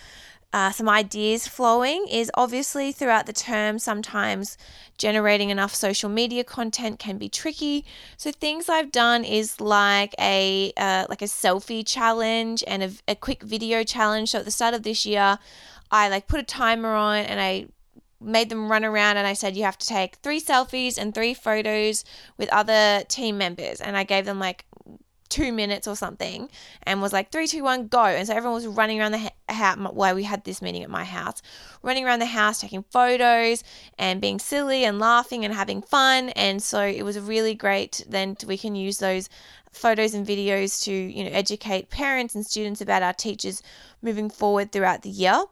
uh, 0.53 0.71
some 0.71 0.87
ideas 0.87 1.47
flowing 1.47 2.05
is 2.09 2.31
obviously 2.35 2.91
throughout 2.91 3.25
the 3.25 3.33
term 3.33 3.79
sometimes 3.79 4.57
generating 4.97 5.49
enough 5.49 5.73
social 5.73 6.09
media 6.09 6.43
content 6.43 6.99
can 6.99 7.17
be 7.17 7.27
tricky. 7.27 7.83
So 8.17 8.31
things 8.31 8.69
i've 8.69 8.91
done 8.91 9.25
is 9.25 9.59
like 9.59 10.13
a 10.19 10.71
uh, 10.77 11.07
like 11.09 11.23
a 11.23 11.25
selfie 11.25 11.85
challenge 11.85 12.63
and 12.67 12.83
a, 12.83 12.91
a 13.07 13.15
quick 13.15 13.41
video 13.41 13.83
challenge. 13.83 14.29
So 14.29 14.39
at 14.39 14.45
the 14.45 14.51
start 14.51 14.73
of 14.73 14.83
this 14.83 15.05
year 15.05 15.39
i 15.91 16.07
like 16.07 16.27
put 16.27 16.39
a 16.39 16.43
timer 16.43 16.93
on 16.93 17.25
and 17.25 17.41
i 17.41 17.67
made 18.23 18.49
them 18.49 18.71
run 18.71 18.85
around 18.85 19.17
and 19.17 19.27
I 19.27 19.33
said 19.33 19.55
you 19.55 19.63
have 19.63 19.77
to 19.77 19.87
take 19.87 20.15
three 20.17 20.39
selfies 20.39 20.97
and 20.97 21.13
three 21.13 21.33
photos 21.33 22.05
with 22.37 22.49
other 22.53 23.03
team 23.07 23.37
members. 23.37 23.81
And 23.81 23.97
I 23.97 24.03
gave 24.03 24.25
them 24.25 24.39
like 24.39 24.65
two 25.33 25.51
minutes 25.51 25.87
or 25.87 25.95
something 25.95 26.47
and 26.83 27.01
was 27.01 27.11
like 27.11 27.31
three 27.31 27.47
two 27.47 27.63
one 27.63 27.87
go. 27.87 28.03
And 28.03 28.27
so 28.27 28.35
everyone 28.35 28.53
was 28.53 28.67
running 28.67 29.01
around 29.01 29.13
the 29.13 29.31
house 29.49 29.77
while 29.91 30.13
we 30.13 30.23
had 30.23 30.43
this 30.43 30.61
meeting 30.61 30.83
at 30.83 30.89
my 30.89 31.03
house 31.03 31.41
running 31.81 32.05
around 32.05 32.19
the 32.19 32.27
house 32.27 32.61
taking 32.61 32.83
photos 32.91 33.63
and 33.97 34.21
being 34.21 34.37
silly 34.37 34.85
and 34.85 34.99
laughing 34.99 35.43
and 35.43 35.53
having 35.53 35.81
fun. 35.81 36.29
And 36.29 36.61
so 36.61 36.81
it 36.81 37.03
was 37.03 37.19
really 37.19 37.55
great 37.55 38.05
then 38.07 38.37
we 38.45 38.57
can 38.57 38.75
use 38.75 38.99
those 38.99 39.27
photos 39.71 40.13
and 40.13 40.25
videos 40.25 40.83
to 40.83 40.93
you 40.93 41.23
know 41.23 41.31
educate 41.31 41.89
parents 41.89 42.35
and 42.35 42.45
students 42.45 42.79
about 42.79 43.01
our 43.01 43.13
teachers 43.13 43.63
moving 44.03 44.29
forward 44.29 44.71
throughout 44.71 45.01
the 45.01 45.09
year 45.09 45.43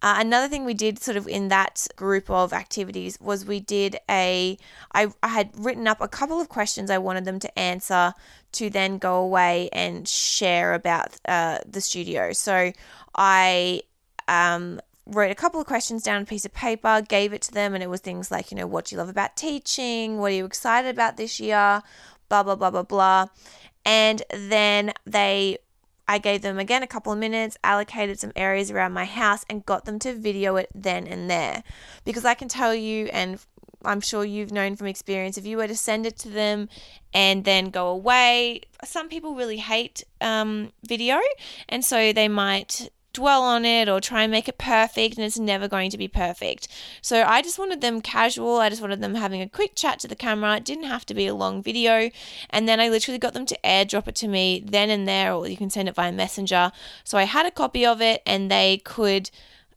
uh, 0.00 0.16
another 0.18 0.48
thing 0.48 0.64
we 0.64 0.74
did 0.74 1.00
sort 1.00 1.16
of 1.16 1.26
in 1.26 1.48
that 1.48 1.86
group 1.96 2.30
of 2.30 2.52
activities 2.52 3.18
was 3.20 3.44
we 3.44 3.58
did 3.58 3.96
a 4.08 4.56
I, 4.92 5.08
I 5.22 5.28
had 5.28 5.50
written 5.56 5.88
up 5.88 6.00
a 6.00 6.08
couple 6.08 6.40
of 6.40 6.48
questions 6.48 6.90
I 6.90 6.98
wanted 6.98 7.24
them 7.24 7.40
to 7.40 7.58
answer 7.58 8.14
to 8.52 8.70
then 8.70 8.98
go 8.98 9.16
away 9.16 9.68
and 9.72 10.06
share 10.06 10.74
about 10.74 11.16
uh, 11.26 11.58
the 11.66 11.80
studio. 11.80 12.32
So 12.32 12.72
I 13.14 13.82
um, 14.28 14.80
wrote 15.04 15.30
a 15.30 15.34
couple 15.34 15.60
of 15.60 15.66
questions 15.66 16.02
down 16.04 16.16
on 16.16 16.22
a 16.22 16.26
piece 16.26 16.44
of 16.44 16.54
paper, 16.54 17.02
gave 17.06 17.32
it 17.32 17.42
to 17.42 17.52
them, 17.52 17.74
and 17.74 17.82
it 17.82 17.90
was 17.90 18.00
things 18.00 18.30
like, 18.30 18.50
you 18.50 18.56
know, 18.56 18.66
what 18.66 18.86
do 18.86 18.94
you 18.94 18.98
love 18.98 19.08
about 19.08 19.36
teaching? 19.36 20.18
What 20.18 20.32
are 20.32 20.34
you 20.36 20.44
excited 20.44 20.90
about 20.90 21.16
this 21.16 21.40
year? 21.40 21.82
Blah, 22.28 22.42
blah, 22.44 22.54
blah, 22.54 22.70
blah, 22.70 22.82
blah. 22.82 23.26
And 23.84 24.22
then 24.30 24.92
they 25.06 25.58
I 26.08 26.18
gave 26.18 26.40
them 26.40 26.58
again 26.58 26.82
a 26.82 26.86
couple 26.86 27.12
of 27.12 27.18
minutes, 27.18 27.58
allocated 27.62 28.18
some 28.18 28.32
areas 28.34 28.70
around 28.70 28.94
my 28.94 29.04
house, 29.04 29.44
and 29.48 29.66
got 29.66 29.84
them 29.84 29.98
to 30.00 30.14
video 30.14 30.56
it 30.56 30.70
then 30.74 31.06
and 31.06 31.30
there. 31.30 31.62
Because 32.04 32.24
I 32.24 32.32
can 32.32 32.48
tell 32.48 32.74
you, 32.74 33.06
and 33.12 33.38
I'm 33.84 34.00
sure 34.00 34.24
you've 34.24 34.50
known 34.50 34.74
from 34.74 34.86
experience, 34.86 35.36
if 35.36 35.46
you 35.46 35.58
were 35.58 35.68
to 35.68 35.76
send 35.76 36.06
it 36.06 36.18
to 36.20 36.30
them 36.30 36.68
and 37.12 37.44
then 37.44 37.70
go 37.70 37.88
away, 37.88 38.62
some 38.84 39.08
people 39.08 39.34
really 39.34 39.58
hate 39.58 40.02
um, 40.20 40.72
video, 40.82 41.20
and 41.68 41.84
so 41.84 42.12
they 42.12 42.28
might 42.28 42.88
dwell 43.12 43.42
on 43.42 43.64
it 43.64 43.88
or 43.88 44.00
try 44.00 44.22
and 44.22 44.30
make 44.30 44.48
it 44.48 44.58
perfect, 44.58 45.16
and 45.16 45.24
it's 45.24 45.38
never 45.38 45.68
going 45.68 45.90
to 45.90 45.98
be 45.98 46.08
perfect. 46.08 46.68
So 47.02 47.22
I 47.22 47.42
just 47.42 47.58
wanted 47.58 47.80
them 47.80 48.00
casual. 48.00 48.58
I 48.58 48.68
just 48.68 48.82
wanted 48.82 49.00
them 49.00 49.14
having 49.14 49.40
a 49.40 49.48
quick 49.48 49.74
chat 49.74 49.98
to 50.00 50.08
the 50.08 50.16
camera. 50.16 50.56
It 50.56 50.64
didn't 50.64 50.84
have 50.84 51.06
to 51.06 51.14
be 51.14 51.26
a 51.26 51.34
long 51.34 51.62
video. 51.62 52.10
And 52.50 52.68
then 52.68 52.80
I 52.80 52.88
literally 52.88 53.18
got 53.18 53.34
them 53.34 53.46
to 53.46 53.58
airdrop 53.64 54.08
it 54.08 54.14
to 54.16 54.28
me 54.28 54.62
then 54.64 54.90
and 54.90 55.08
there, 55.08 55.32
or 55.32 55.48
you 55.48 55.56
can 55.56 55.70
send 55.70 55.88
it 55.88 55.94
via 55.94 56.12
Messenger. 56.12 56.72
So 57.04 57.18
I 57.18 57.24
had 57.24 57.46
a 57.46 57.50
copy 57.50 57.84
of 57.84 58.00
it, 58.00 58.22
and 58.26 58.50
they 58.50 58.80
could 58.84 59.30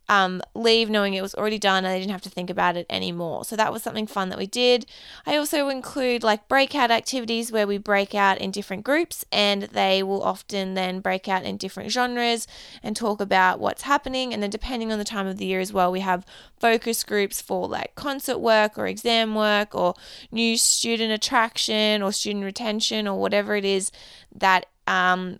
um, 0.09 0.41
leave 0.53 0.89
knowing 0.89 1.13
it 1.13 1.21
was 1.21 1.33
already 1.35 1.57
done 1.57 1.85
and 1.85 1.93
they 1.93 1.99
didn't 1.99 2.11
have 2.11 2.21
to 2.21 2.29
think 2.29 2.49
about 2.49 2.75
it 2.75 2.85
anymore. 2.89 3.45
So 3.45 3.55
that 3.55 3.71
was 3.71 3.81
something 3.81 4.07
fun 4.07 4.29
that 4.29 4.37
we 4.37 4.47
did. 4.47 4.85
I 5.25 5.37
also 5.37 5.69
include 5.69 6.23
like 6.23 6.47
breakout 6.47 6.91
activities 6.91 7.51
where 7.51 7.65
we 7.65 7.77
break 7.77 8.13
out 8.13 8.37
in 8.37 8.51
different 8.51 8.83
groups 8.83 9.23
and 9.31 9.63
they 9.63 10.03
will 10.03 10.21
often 10.21 10.73
then 10.73 10.99
break 10.99 11.27
out 11.27 11.43
in 11.43 11.55
different 11.57 11.91
genres 11.91 12.45
and 12.83 12.95
talk 12.95 13.21
about 13.21 13.59
what's 13.59 13.83
happening. 13.83 14.33
And 14.33 14.43
then 14.43 14.49
depending 14.49 14.91
on 14.91 14.99
the 14.99 15.05
time 15.05 15.27
of 15.27 15.37
the 15.37 15.45
year 15.45 15.61
as 15.61 15.71
well, 15.71 15.91
we 15.91 16.01
have 16.01 16.25
focus 16.59 17.03
groups 17.03 17.41
for 17.41 17.67
like 17.67 17.95
concert 17.95 18.39
work 18.39 18.77
or 18.77 18.87
exam 18.87 19.33
work 19.33 19.73
or 19.73 19.93
new 20.31 20.57
student 20.57 21.13
attraction 21.13 22.01
or 22.01 22.11
student 22.11 22.43
retention 22.43 23.07
or 23.07 23.19
whatever 23.19 23.55
it 23.55 23.65
is 23.65 23.91
that 24.35 24.65
um, 24.87 25.39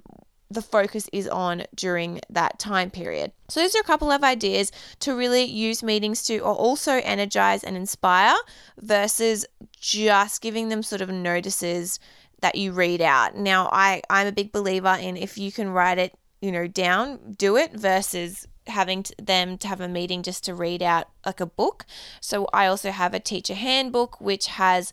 the 0.52 0.62
focus 0.62 1.10
is 1.14 1.28
on 1.28 1.64
during 1.76 2.20
that 2.30 2.60
time 2.60 2.92
period. 2.92 3.32
So, 3.48 3.62
those 3.62 3.76
are 3.76 3.82
a 3.82 3.86
couple 3.86 4.12
of 4.12 4.24
ideas 4.24 4.72
to 5.00 5.16
really 5.16 5.44
use 5.44 5.82
meetings 5.82 6.24
to 6.24 6.40
also 6.40 6.94
energize 7.04 7.64
and 7.64 7.78
inspire 7.78 8.36
versus 8.80 9.46
just 9.80 10.42
giving 10.42 10.70
them 10.70 10.84
sort 10.84 11.02
of 11.02 11.10
notices 11.10 12.00
that 12.42 12.56
you 12.56 12.72
read 12.72 13.02
out. 13.02 13.36
Now, 13.36 13.70
I, 13.72 14.02
I'm 14.10 14.28
a 14.28 14.32
big 14.32 14.52
believer 14.52 14.98
in 15.00 15.16
if 15.16 15.38
you 15.38 15.52
can 15.52 15.70
write 15.70 15.98
it, 15.98 16.14
you 16.42 16.52
know, 16.52 16.68
down, 16.68 17.36
do 17.38 17.56
it 17.56 17.74
versus 17.74 18.48
having 18.68 19.04
to, 19.04 19.16
them 19.22 19.58
to 19.58 19.68
have 19.68 19.82
a 19.82 19.88
meeting 19.88 20.22
just 20.22 20.44
to 20.46 20.56
read 20.56 20.84
out 20.84 21.08
like 21.26 21.40
a 21.40 21.46
book. 21.46 21.86
So, 22.20 22.48
I 22.52 22.68
also 22.68 22.92
have 22.92 23.14
a 23.14 23.20
teacher 23.20 23.54
handbook 23.54 24.20
which 24.20 24.48
has 24.48 24.92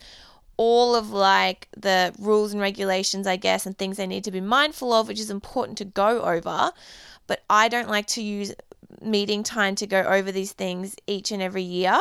all 0.58 0.94
of 0.94 1.10
like 1.10 1.68
the 1.76 2.12
rules 2.18 2.52
and 2.52 2.60
regulations, 2.60 3.26
I 3.26 3.36
guess, 3.36 3.64
and 3.64 3.78
things 3.78 3.96
they 3.96 4.06
need 4.06 4.24
to 4.24 4.30
be 4.30 4.40
mindful 4.40 4.92
of, 4.92 5.08
which 5.08 5.20
is 5.20 5.30
important 5.30 5.78
to 5.78 5.84
go 5.86 6.22
over. 6.22 6.72
But 7.26 7.44
I 7.48 7.68
don't 7.68 7.88
like 7.88 8.06
to 8.08 8.22
use 8.22 8.54
meeting 9.00 9.42
time 9.42 9.74
to 9.76 9.86
go 9.86 10.02
over 10.02 10.30
these 10.32 10.52
things 10.52 10.96
each 11.06 11.30
and 11.30 11.40
every 11.40 11.62
year. 11.62 11.98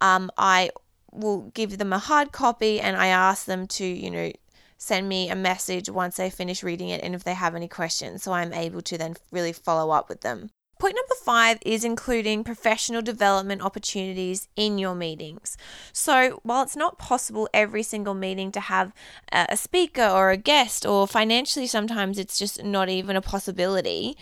Um, 0.00 0.30
I 0.36 0.70
will 1.10 1.50
give 1.54 1.78
them 1.78 1.92
a 1.92 1.98
hard 1.98 2.30
copy 2.30 2.80
and 2.80 2.96
I 2.96 3.06
ask 3.06 3.46
them 3.46 3.66
to, 3.68 3.84
you 3.84 4.10
know, 4.10 4.32
send 4.76 5.08
me 5.08 5.30
a 5.30 5.36
message 5.36 5.88
once 5.88 6.16
they 6.16 6.28
finish 6.28 6.62
reading 6.62 6.90
it 6.90 7.02
and 7.02 7.14
if 7.14 7.24
they 7.24 7.34
have 7.34 7.54
any 7.54 7.68
questions. 7.68 8.22
So 8.22 8.32
I'm 8.32 8.52
able 8.52 8.82
to 8.82 8.98
then 8.98 9.14
really 9.30 9.52
follow 9.52 9.92
up 9.92 10.08
with 10.08 10.20
them. 10.20 10.50
Point 10.78 10.96
number 10.96 11.14
five 11.24 11.58
is 11.64 11.84
including 11.84 12.44
professional 12.44 13.00
development 13.00 13.62
opportunities 13.62 14.48
in 14.56 14.76
your 14.78 14.94
meetings. 14.94 15.56
So, 15.92 16.40
while 16.42 16.62
it's 16.62 16.76
not 16.76 16.98
possible 16.98 17.48
every 17.54 17.82
single 17.82 18.14
meeting 18.14 18.50
to 18.52 18.60
have 18.60 18.92
a 19.32 19.56
speaker 19.56 20.04
or 20.04 20.30
a 20.30 20.36
guest, 20.36 20.84
or 20.84 21.06
financially 21.06 21.66
sometimes 21.66 22.18
it's 22.18 22.38
just 22.38 22.62
not 22.64 22.88
even 22.88 23.14
a 23.16 23.20
possibility, 23.20 24.16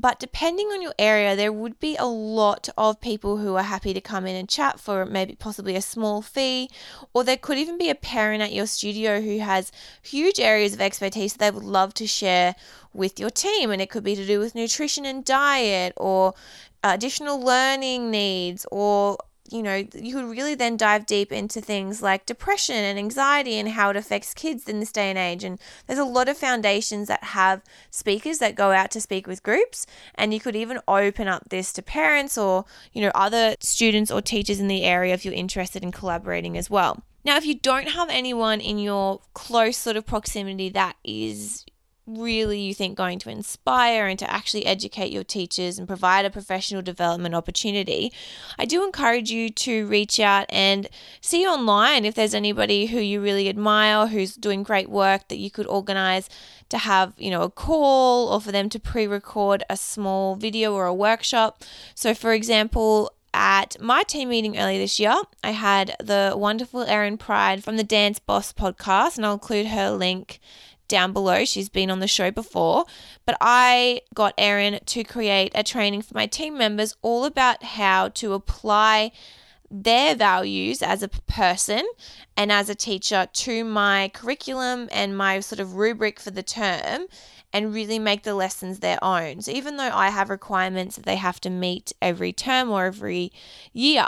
but 0.00 0.20
depending 0.20 0.68
on 0.68 0.80
your 0.80 0.94
area, 0.98 1.34
there 1.34 1.52
would 1.52 1.80
be 1.80 1.96
a 1.96 2.06
lot 2.06 2.68
of 2.78 3.00
people 3.00 3.38
who 3.38 3.56
are 3.56 3.64
happy 3.64 3.92
to 3.92 4.00
come 4.00 4.26
in 4.26 4.36
and 4.36 4.48
chat 4.48 4.78
for 4.78 5.04
maybe 5.04 5.34
possibly 5.34 5.74
a 5.74 5.82
small 5.82 6.22
fee, 6.22 6.70
or 7.12 7.24
there 7.24 7.36
could 7.36 7.58
even 7.58 7.76
be 7.76 7.90
a 7.90 7.94
parent 7.94 8.42
at 8.42 8.52
your 8.52 8.66
studio 8.66 9.20
who 9.20 9.38
has 9.38 9.72
huge 10.02 10.38
areas 10.38 10.72
of 10.72 10.80
expertise 10.80 11.32
that 11.34 11.38
they 11.40 11.50
would 11.50 11.64
love 11.64 11.94
to 11.94 12.06
share 12.06 12.54
with 12.92 13.18
your 13.18 13.30
team. 13.30 13.70
And 13.70 13.82
it 13.82 13.90
could 13.90 14.04
be 14.04 14.14
to 14.14 14.26
do 14.26 14.38
with 14.38 14.54
nutrition 14.54 15.04
and 15.04 15.24
diet, 15.24 15.92
or 15.96 16.34
additional 16.84 17.40
learning 17.40 18.10
needs, 18.10 18.64
or 18.70 19.18
you 19.50 19.62
know, 19.62 19.76
you 19.94 20.14
could 20.14 20.26
really 20.26 20.54
then 20.54 20.76
dive 20.76 21.06
deep 21.06 21.32
into 21.32 21.60
things 21.60 22.02
like 22.02 22.26
depression 22.26 22.76
and 22.76 22.98
anxiety 22.98 23.54
and 23.54 23.70
how 23.70 23.90
it 23.90 23.96
affects 23.96 24.34
kids 24.34 24.68
in 24.68 24.80
this 24.80 24.92
day 24.92 25.08
and 25.08 25.18
age. 25.18 25.44
And 25.44 25.58
there's 25.86 25.98
a 25.98 26.04
lot 26.04 26.28
of 26.28 26.36
foundations 26.36 27.08
that 27.08 27.24
have 27.24 27.62
speakers 27.90 28.38
that 28.38 28.54
go 28.54 28.72
out 28.72 28.90
to 28.92 29.00
speak 29.00 29.26
with 29.26 29.42
groups. 29.42 29.86
And 30.14 30.34
you 30.34 30.40
could 30.40 30.56
even 30.56 30.80
open 30.86 31.28
up 31.28 31.48
this 31.48 31.72
to 31.74 31.82
parents 31.82 32.36
or, 32.36 32.64
you 32.92 33.00
know, 33.00 33.12
other 33.14 33.54
students 33.60 34.10
or 34.10 34.20
teachers 34.20 34.60
in 34.60 34.68
the 34.68 34.84
area 34.84 35.14
if 35.14 35.24
you're 35.24 35.34
interested 35.34 35.82
in 35.82 35.92
collaborating 35.92 36.56
as 36.56 36.68
well. 36.68 37.02
Now, 37.24 37.36
if 37.36 37.44
you 37.44 37.54
don't 37.54 37.88
have 37.88 38.08
anyone 38.10 38.60
in 38.60 38.78
your 38.78 39.20
close 39.34 39.76
sort 39.76 39.96
of 39.96 40.06
proximity 40.06 40.68
that 40.70 40.96
is 41.04 41.64
really 42.08 42.60
you 42.60 42.74
think 42.74 42.96
going 42.96 43.18
to 43.20 43.30
inspire 43.30 44.06
and 44.06 44.18
to 44.18 44.30
actually 44.30 44.64
educate 44.66 45.12
your 45.12 45.24
teachers 45.24 45.78
and 45.78 45.86
provide 45.86 46.24
a 46.24 46.30
professional 46.30 46.82
development 46.82 47.34
opportunity, 47.34 48.12
I 48.58 48.64
do 48.64 48.84
encourage 48.84 49.30
you 49.30 49.50
to 49.50 49.86
reach 49.86 50.18
out 50.18 50.46
and 50.48 50.88
see 51.20 51.46
online 51.46 52.04
if 52.04 52.14
there's 52.14 52.34
anybody 52.34 52.86
who 52.86 52.98
you 52.98 53.20
really 53.20 53.48
admire 53.48 54.06
who's 54.06 54.34
doing 54.34 54.62
great 54.62 54.88
work 54.88 55.28
that 55.28 55.38
you 55.38 55.50
could 55.50 55.66
organize 55.66 56.28
to 56.70 56.78
have, 56.78 57.12
you 57.18 57.30
know, 57.30 57.42
a 57.42 57.50
call 57.50 58.28
or 58.28 58.40
for 58.40 58.52
them 58.52 58.68
to 58.68 58.80
pre-record 58.80 59.62
a 59.68 59.76
small 59.76 60.34
video 60.34 60.74
or 60.74 60.86
a 60.86 60.94
workshop. 60.94 61.62
So 61.94 62.14
for 62.14 62.32
example, 62.32 63.12
at 63.34 63.76
my 63.80 64.02
team 64.02 64.30
meeting 64.30 64.58
earlier 64.58 64.78
this 64.78 64.98
year, 64.98 65.14
I 65.44 65.50
had 65.50 65.94
the 66.00 66.34
wonderful 66.36 66.82
Erin 66.82 67.18
Pride 67.18 67.62
from 67.62 67.76
the 67.76 67.84
Dance 67.84 68.18
Boss 68.18 68.52
podcast, 68.52 69.16
and 69.16 69.26
I'll 69.26 69.34
include 69.34 69.66
her 69.66 69.90
link 69.90 70.40
down 70.88 71.12
below. 71.12 71.44
She's 71.44 71.68
been 71.68 71.90
on 71.90 72.00
the 72.00 72.08
show 72.08 72.30
before. 72.30 72.86
But 73.24 73.36
I 73.40 74.00
got 74.14 74.34
Erin 74.38 74.80
to 74.84 75.04
create 75.04 75.52
a 75.54 75.62
training 75.62 76.02
for 76.02 76.14
my 76.14 76.26
team 76.26 76.58
members 76.58 76.96
all 77.02 77.24
about 77.24 77.62
how 77.62 78.08
to 78.08 78.32
apply 78.32 79.12
their 79.70 80.14
values 80.14 80.82
as 80.82 81.02
a 81.02 81.08
person 81.08 81.86
and 82.36 82.50
as 82.50 82.70
a 82.70 82.74
teacher 82.74 83.28
to 83.32 83.64
my 83.64 84.10
curriculum 84.14 84.88
and 84.90 85.16
my 85.16 85.40
sort 85.40 85.60
of 85.60 85.74
rubric 85.74 86.18
for 86.18 86.30
the 86.30 86.42
term 86.42 87.06
and 87.52 87.74
really 87.74 87.98
make 87.98 88.22
the 88.22 88.34
lessons 88.34 88.80
their 88.80 89.02
own. 89.02 89.40
So 89.42 89.52
even 89.52 89.76
though 89.76 89.90
I 89.92 90.10
have 90.10 90.30
requirements 90.30 90.96
that 90.96 91.04
they 91.04 91.16
have 91.16 91.40
to 91.42 91.50
meet 91.50 91.92
every 92.00 92.32
term 92.32 92.70
or 92.70 92.86
every 92.86 93.32
year, 93.72 94.06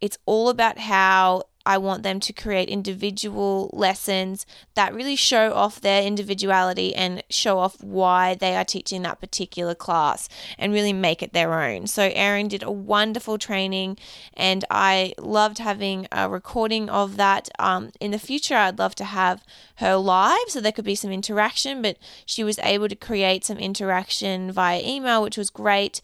it's 0.00 0.18
all 0.26 0.48
about 0.48 0.78
how 0.78 1.44
I 1.64 1.78
want 1.78 2.02
them 2.02 2.20
to 2.20 2.32
create 2.32 2.68
individual 2.68 3.70
lessons 3.72 4.46
that 4.74 4.94
really 4.94 5.16
show 5.16 5.52
off 5.52 5.80
their 5.80 6.02
individuality 6.02 6.94
and 6.94 7.22
show 7.30 7.58
off 7.58 7.82
why 7.82 8.34
they 8.34 8.56
are 8.56 8.64
teaching 8.64 9.02
that 9.02 9.20
particular 9.20 9.74
class 9.74 10.28
and 10.58 10.72
really 10.72 10.92
make 10.92 11.22
it 11.22 11.32
their 11.32 11.60
own. 11.60 11.86
So, 11.86 12.10
Erin 12.14 12.48
did 12.48 12.62
a 12.62 12.70
wonderful 12.70 13.38
training, 13.38 13.98
and 14.34 14.64
I 14.70 15.14
loved 15.18 15.58
having 15.58 16.06
a 16.10 16.28
recording 16.28 16.88
of 16.88 17.16
that. 17.16 17.48
Um, 17.58 17.90
in 18.00 18.10
the 18.10 18.18
future, 18.18 18.56
I'd 18.56 18.78
love 18.78 18.94
to 18.96 19.04
have 19.04 19.44
her 19.82 19.96
live 19.96 20.48
so 20.48 20.60
there 20.60 20.72
could 20.72 20.84
be 20.84 20.94
some 20.94 21.10
interaction, 21.10 21.82
but 21.82 21.98
she 22.24 22.44
was 22.44 22.58
able 22.60 22.88
to 22.88 22.94
create 22.94 23.44
some 23.44 23.58
interaction 23.58 24.50
via 24.52 24.80
email, 24.82 25.22
which 25.22 25.36
was 25.36 25.50
great. 25.50 26.00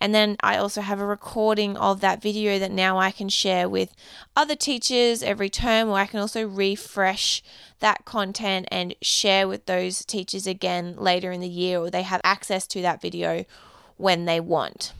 And 0.00 0.14
then 0.14 0.36
I 0.42 0.58
also 0.58 0.82
have 0.82 1.00
a 1.00 1.06
recording 1.06 1.76
of 1.76 2.00
that 2.00 2.20
video 2.22 2.58
that 2.58 2.70
now 2.70 2.98
I 2.98 3.10
can 3.10 3.28
share 3.28 3.68
with 3.68 3.94
other 4.36 4.54
teachers 4.54 5.22
every 5.22 5.48
term, 5.48 5.88
or 5.88 5.94
I 5.94 6.06
can 6.06 6.20
also 6.20 6.46
refresh 6.46 7.42
that 7.80 8.04
content 8.04 8.68
and 8.70 8.94
share 9.00 9.48
with 9.48 9.66
those 9.66 10.04
teachers 10.04 10.46
again 10.46 10.94
later 10.96 11.32
in 11.32 11.40
the 11.40 11.48
year, 11.48 11.78
or 11.78 11.90
they 11.90 12.02
have 12.02 12.20
access 12.22 12.66
to 12.68 12.82
that 12.82 13.00
video 13.00 13.44
when 13.96 14.26
they 14.26 14.40
want. 14.40 14.92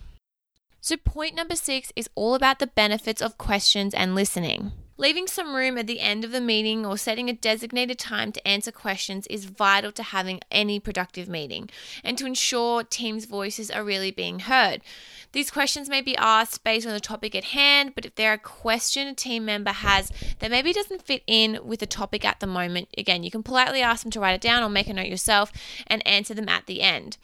So, 0.81 0.97
point 0.97 1.37
number 1.37 1.55
six 1.55 1.93
is 1.95 2.09
all 2.15 2.35
about 2.35 2.59
the 2.59 2.67
benefits 2.67 3.23
of 3.23 3.39
questions 3.39 3.95
and 3.95 4.15
listening. 4.15 4.73
Leaving 4.99 5.27
some 5.27 5.55
room 5.55 5.79
at 5.79 5.87
the 5.87 6.01
end 6.01 6.23
of 6.23 6.33
the 6.33 6.41
meeting 6.41 6.85
or 6.85 6.99
setting 6.99 7.29
a 7.29 7.33
designated 7.33 7.99
time 7.99 8.31
to 8.31 8.47
answer 8.47 8.71
questions 8.71 9.27
is 9.29 9.47
vital 9.47 9.91
to 9.91 10.03
having 10.03 10.41
any 10.51 10.79
productive 10.79 11.29
meeting 11.29 11.71
and 12.05 12.19
to 12.19 12.27
ensure 12.27 12.85
teams' 12.85 13.25
voices 13.25 13.71
are 13.71 13.85
really 13.85 14.11
being 14.11 14.41
heard. 14.41 14.83
These 15.33 15.51
questions 15.51 15.89
may 15.89 16.03
be 16.03 16.17
asked 16.17 16.63
based 16.63 16.87
on 16.87 16.93
the 16.93 17.01
topic 17.01 17.35
at 17.35 17.45
hand, 17.45 17.95
but 17.95 18.05
if 18.05 18.15
there 18.17 18.31
are 18.31 18.35
a 18.35 18.39
question 18.39 19.09
a 19.09 19.15
team 19.15 19.47
member 19.47 19.73
has 19.73 20.13
that 20.41 20.51
maybe 20.51 20.75
doesn't 20.75 21.03
fit 21.03 21.23
in 21.27 21.59
with 21.65 21.81
the 21.81 21.87
topic 21.87 22.25
at 22.25 22.41
the 22.41 22.47
moment, 22.47 22.89
again, 22.99 23.23
you 23.23 23.31
can 23.31 23.43
politely 23.43 23.81
ask 23.81 24.03
them 24.03 24.13
to 24.13 24.21
write 24.21 24.35
it 24.35 24.41
down 24.43 24.63
or 24.63 24.69
make 24.69 24.89
a 24.89 24.93
note 24.93 25.07
yourself 25.07 25.53
and 25.87 26.07
answer 26.07 26.35
them 26.35 26.51
at 26.51 26.67
the 26.67 26.83
end. 26.83 27.17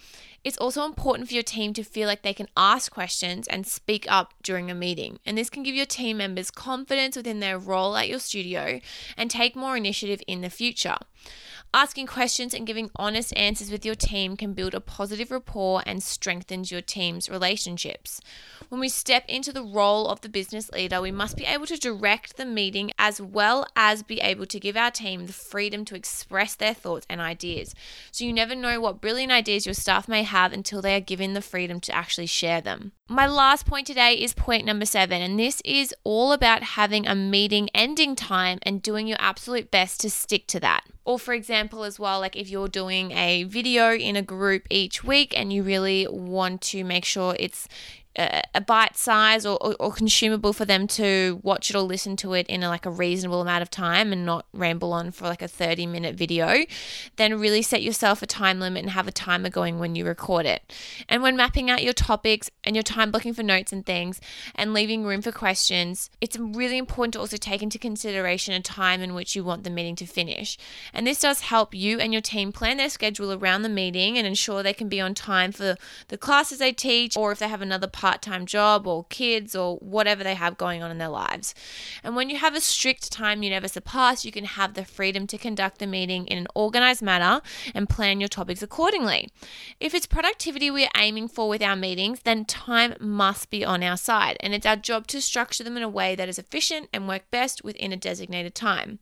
It's 0.45 0.59
also 0.59 0.85
important 0.85 1.29
for 1.29 1.35
your 1.35 1.43
team 1.43 1.73
to 1.75 1.83
feel 1.83 2.07
like 2.07 2.23
they 2.23 2.33
can 2.33 2.49
ask 2.57 2.93
questions 2.93 3.47
and 3.49 3.67
speak 3.67 4.07
up 4.09 4.35
during 4.43 4.71
a 4.71 4.75
meeting. 4.75 5.19
And 5.27 5.37
this 5.37 5.51
can 5.51 5.63
give 5.63 5.75
your 5.75 5.87
team 5.87 6.19
members 6.19 6.51
confidence 6.51 7.17
within 7.17 7.41
their 7.41 7.59
role 7.59 7.97
at 7.97 8.09
your 8.09 8.21
studio 8.21 8.81
and 9.17 9.31
take 9.31 9.57
more 9.57 9.77
initiative 9.77 10.23
in 10.27 10.41
the 10.41 10.51
future. 10.51 10.97
Asking 11.75 12.07
questions 12.07 12.55
and 12.55 12.67
giving 12.67 12.91
honest 12.97 13.37
answers 13.37 13.71
with 13.71 13.85
your 13.85 13.95
team 13.95 14.39
can 14.39 14.55
build 14.55 14.75
a 14.75 14.81
positive 14.81 15.31
rapport 15.31 15.83
and 15.85 16.03
strengthens 16.03 16.71
your 16.73 16.81
team's 16.81 17.29
relationships. 17.29 18.23
When 18.71 18.81
we 18.81 18.89
step 18.89 19.25
into 19.29 19.53
the 19.53 19.63
role 19.63 20.09
of 20.09 20.23
the 20.23 20.31
business 20.31 20.71
leader, 20.71 21.03
we 21.03 21.11
must 21.11 21.37
be 21.37 21.45
able 21.45 21.67
to 21.67 21.77
direct 21.77 22.39
the 22.39 22.47
meeting 22.47 22.91
as 22.99 23.21
well 23.21 23.67
as 23.77 24.03
be 24.03 24.19
able 24.21 24.47
to 24.47 24.59
give 24.59 24.79
our 24.79 24.91
team 24.91 25.27
the 25.27 25.33
freedom 25.35 25.85
to 25.87 25.95
express 25.95 26.55
their 26.55 26.73
thoughts 26.73 27.07
and 27.11 27.21
ideas. 27.21 27.75
So 28.13 28.25
you 28.25 28.33
never 28.33 28.55
know 28.55 28.81
what 28.81 29.03
brilliant 29.03 29.33
ideas 29.33 29.67
your 29.67 29.75
staff 29.75 30.09
may 30.09 30.23
have 30.23 30.55
until 30.55 30.81
they 30.81 30.97
are 30.97 31.01
given 31.01 31.35
the 31.35 31.43
freedom 31.43 31.81
to 31.81 31.95
actually 31.95 32.27
share 32.27 32.63
them. 32.63 32.93
My 33.09 33.27
last 33.27 33.67
point 33.67 33.87
today 33.87 34.15
is 34.15 34.33
point 34.33 34.65
number 34.65 34.87
seven, 34.87 35.21
and 35.21 35.39
this 35.39 35.61
is 35.67 35.95
all 36.03 36.33
about 36.33 36.63
having 36.63 37.07
a 37.07 37.15
meeting 37.15 37.69
ending 37.75 38.17
time 38.17 38.59
and 38.63 38.83
doing 38.83 39.07
your 39.07 39.19
absolute 39.21 39.71
best 39.71 40.01
to 40.01 40.11
stick 40.11 40.47
to 40.49 40.61
that. 40.61 40.85
Or, 41.09 41.19
for 41.19 41.33
example, 41.33 41.85
as 41.85 41.99
well, 41.99 42.21
like 42.21 42.37
if 42.37 42.51
you're 42.51 42.69
doing 42.69 43.13
a 43.13 43.45
video 43.45 43.95
in 43.95 44.15
a 44.15 44.21
group 44.21 44.67
each 44.69 45.03
week 45.03 45.33
and 45.35 45.51
you 45.51 45.63
really 45.63 46.07
want 46.07 46.61
to 46.73 46.85
make 46.85 47.07
sure 47.07 47.35
it's 47.41 47.67
a 48.19 48.61
bite 48.61 48.97
size 48.97 49.47
or, 49.47 49.57
or, 49.65 49.77
or, 49.79 49.93
consumable 49.93 50.53
for 50.53 50.65
them 50.65 50.89
to 50.89 51.41
watch 51.45 51.71
it 51.71 51.77
or 51.77 51.83
listen 51.83 52.17
to 52.17 52.35
it 52.35 52.47
in 52.49 52.65
a, 52.65 52.69
like 52.69 52.85
a 52.85 52.91
reasonable 52.91 53.41
amount 53.41 53.63
of 53.63 53.71
time 53.71 54.13
and 54.13 54.27
not 54.27 54.45
ramble 54.53 54.93
on 54.93 55.13
for 55.13 55.27
like 55.27 55.41
a 55.41 55.47
30 55.47 55.87
minute 55.87 56.17
video, 56.17 56.65
then 57.17 57.39
really 57.39 57.63
set 57.63 57.81
yourself 57.81 58.21
a 58.21 58.27
time 58.27 58.59
limit 58.59 58.83
and 58.83 58.91
have 58.91 59.07
a 59.07 59.13
timer 59.13 59.49
going 59.49 59.79
when 59.79 59.95
you 59.95 60.05
record 60.05 60.47
it. 60.47 60.75
And 61.09 61.23
when 61.23 61.37
mapping 61.37 61.71
out 61.71 61.85
your 61.85 61.93
topics 61.93 62.51
and 62.65 62.75
your 62.75 62.83
time 62.83 63.13
blocking 63.13 63.35
for 63.35 63.45
notes 63.45 63.73
and 63.73 63.87
things 63.87 64.21
and 64.57 64.75
leaving 64.75 65.05
room 65.05 65.23
for 65.23 65.31
questions, 65.31 66.11
it's 66.21 66.37
really 66.37 66.77
important 66.77 67.13
to 67.13 67.21
also 67.21 67.37
take 67.37 67.63
into 67.63 67.79
consideration 67.79 68.53
a 68.53 68.61
time 68.61 69.01
in 69.01 69.15
which 69.15 69.37
you 69.37 69.45
want 69.45 69.63
the 69.63 69.71
meeting 69.71 69.95
to 69.95 70.07
finish. 70.07 70.59
And 70.93 71.07
this 71.07 71.21
does 71.21 71.43
help 71.43 71.73
you 71.73 72.01
and 72.01 72.13
your 72.13 72.23
team 72.23 72.51
plan 72.51 72.79
their 72.79 72.91
schedule 72.91 73.33
around 73.33 73.63
the 73.63 73.69
meeting 73.69 74.19
and 74.19 74.27
ensure 74.27 74.65
they 74.65 74.73
can 74.73 74.89
be 74.89 75.01
on 75.01 75.15
time 75.15 75.53
for 75.53 75.77
the 76.09 76.19
classes 76.19 76.59
they 76.59 76.73
teach 76.73 77.17
or 77.17 77.31
if 77.31 77.39
they 77.39 77.49
have 77.49 77.63
another 77.63 77.87
part 77.87 78.08
part 78.09 78.23
time 78.23 78.47
job 78.47 78.87
or 78.87 79.05
kids 79.11 79.55
or 79.55 79.77
whatever 79.77 80.25
they 80.25 80.35
have 80.35 80.57
going 80.57 80.83
on 80.83 80.91
in 80.91 80.97
their 80.97 81.09
lives. 81.09 81.55
And 82.03 82.17
when 82.17 82.31
you 82.31 82.39
have 82.39 82.55
a 82.55 82.61
strict 82.61 83.13
time 83.13 83.43
you 83.43 83.51
never 83.51 83.69
surpass, 83.69 84.25
you 84.25 84.33
can 84.33 84.47
have 84.47 84.73
the 84.73 84.85
freedom 84.87 85.27
to 85.27 85.37
conduct 85.37 85.79
the 85.79 85.87
meeting 85.87 86.27
in 86.27 86.39
an 86.39 86.47
organized 86.55 87.03
manner 87.03 87.43
and 87.75 87.87
plan 87.87 88.19
your 88.19 88.29
topics 88.29 88.63
accordingly. 88.63 89.29
If 89.79 89.95
it's 89.95 90.07
productivity 90.07 90.71
we're 90.71 90.89
aiming 90.97 91.29
for 91.29 91.51
with 91.51 91.63
our 91.63 91.77
meetings, 91.77 92.21
then 92.25 92.47
time 92.47 92.95
must 92.99 93.51
be 93.51 93.63
on 93.63 93.83
our 93.83 93.99
side, 93.99 94.39
and 94.41 94.55
it's 94.55 94.65
our 94.65 94.77
job 94.77 95.07
to 95.09 95.21
structure 95.21 95.63
them 95.63 95.77
in 95.77 95.83
a 95.83 95.89
way 95.89 96.15
that 96.15 96.31
is 96.31 96.39
efficient 96.39 96.89
and 96.95 97.09
work 97.09 97.31
best 97.31 97.63
within 97.63 97.93
a 97.93 97.97
designated 97.97 98.55
time. 98.55 99.01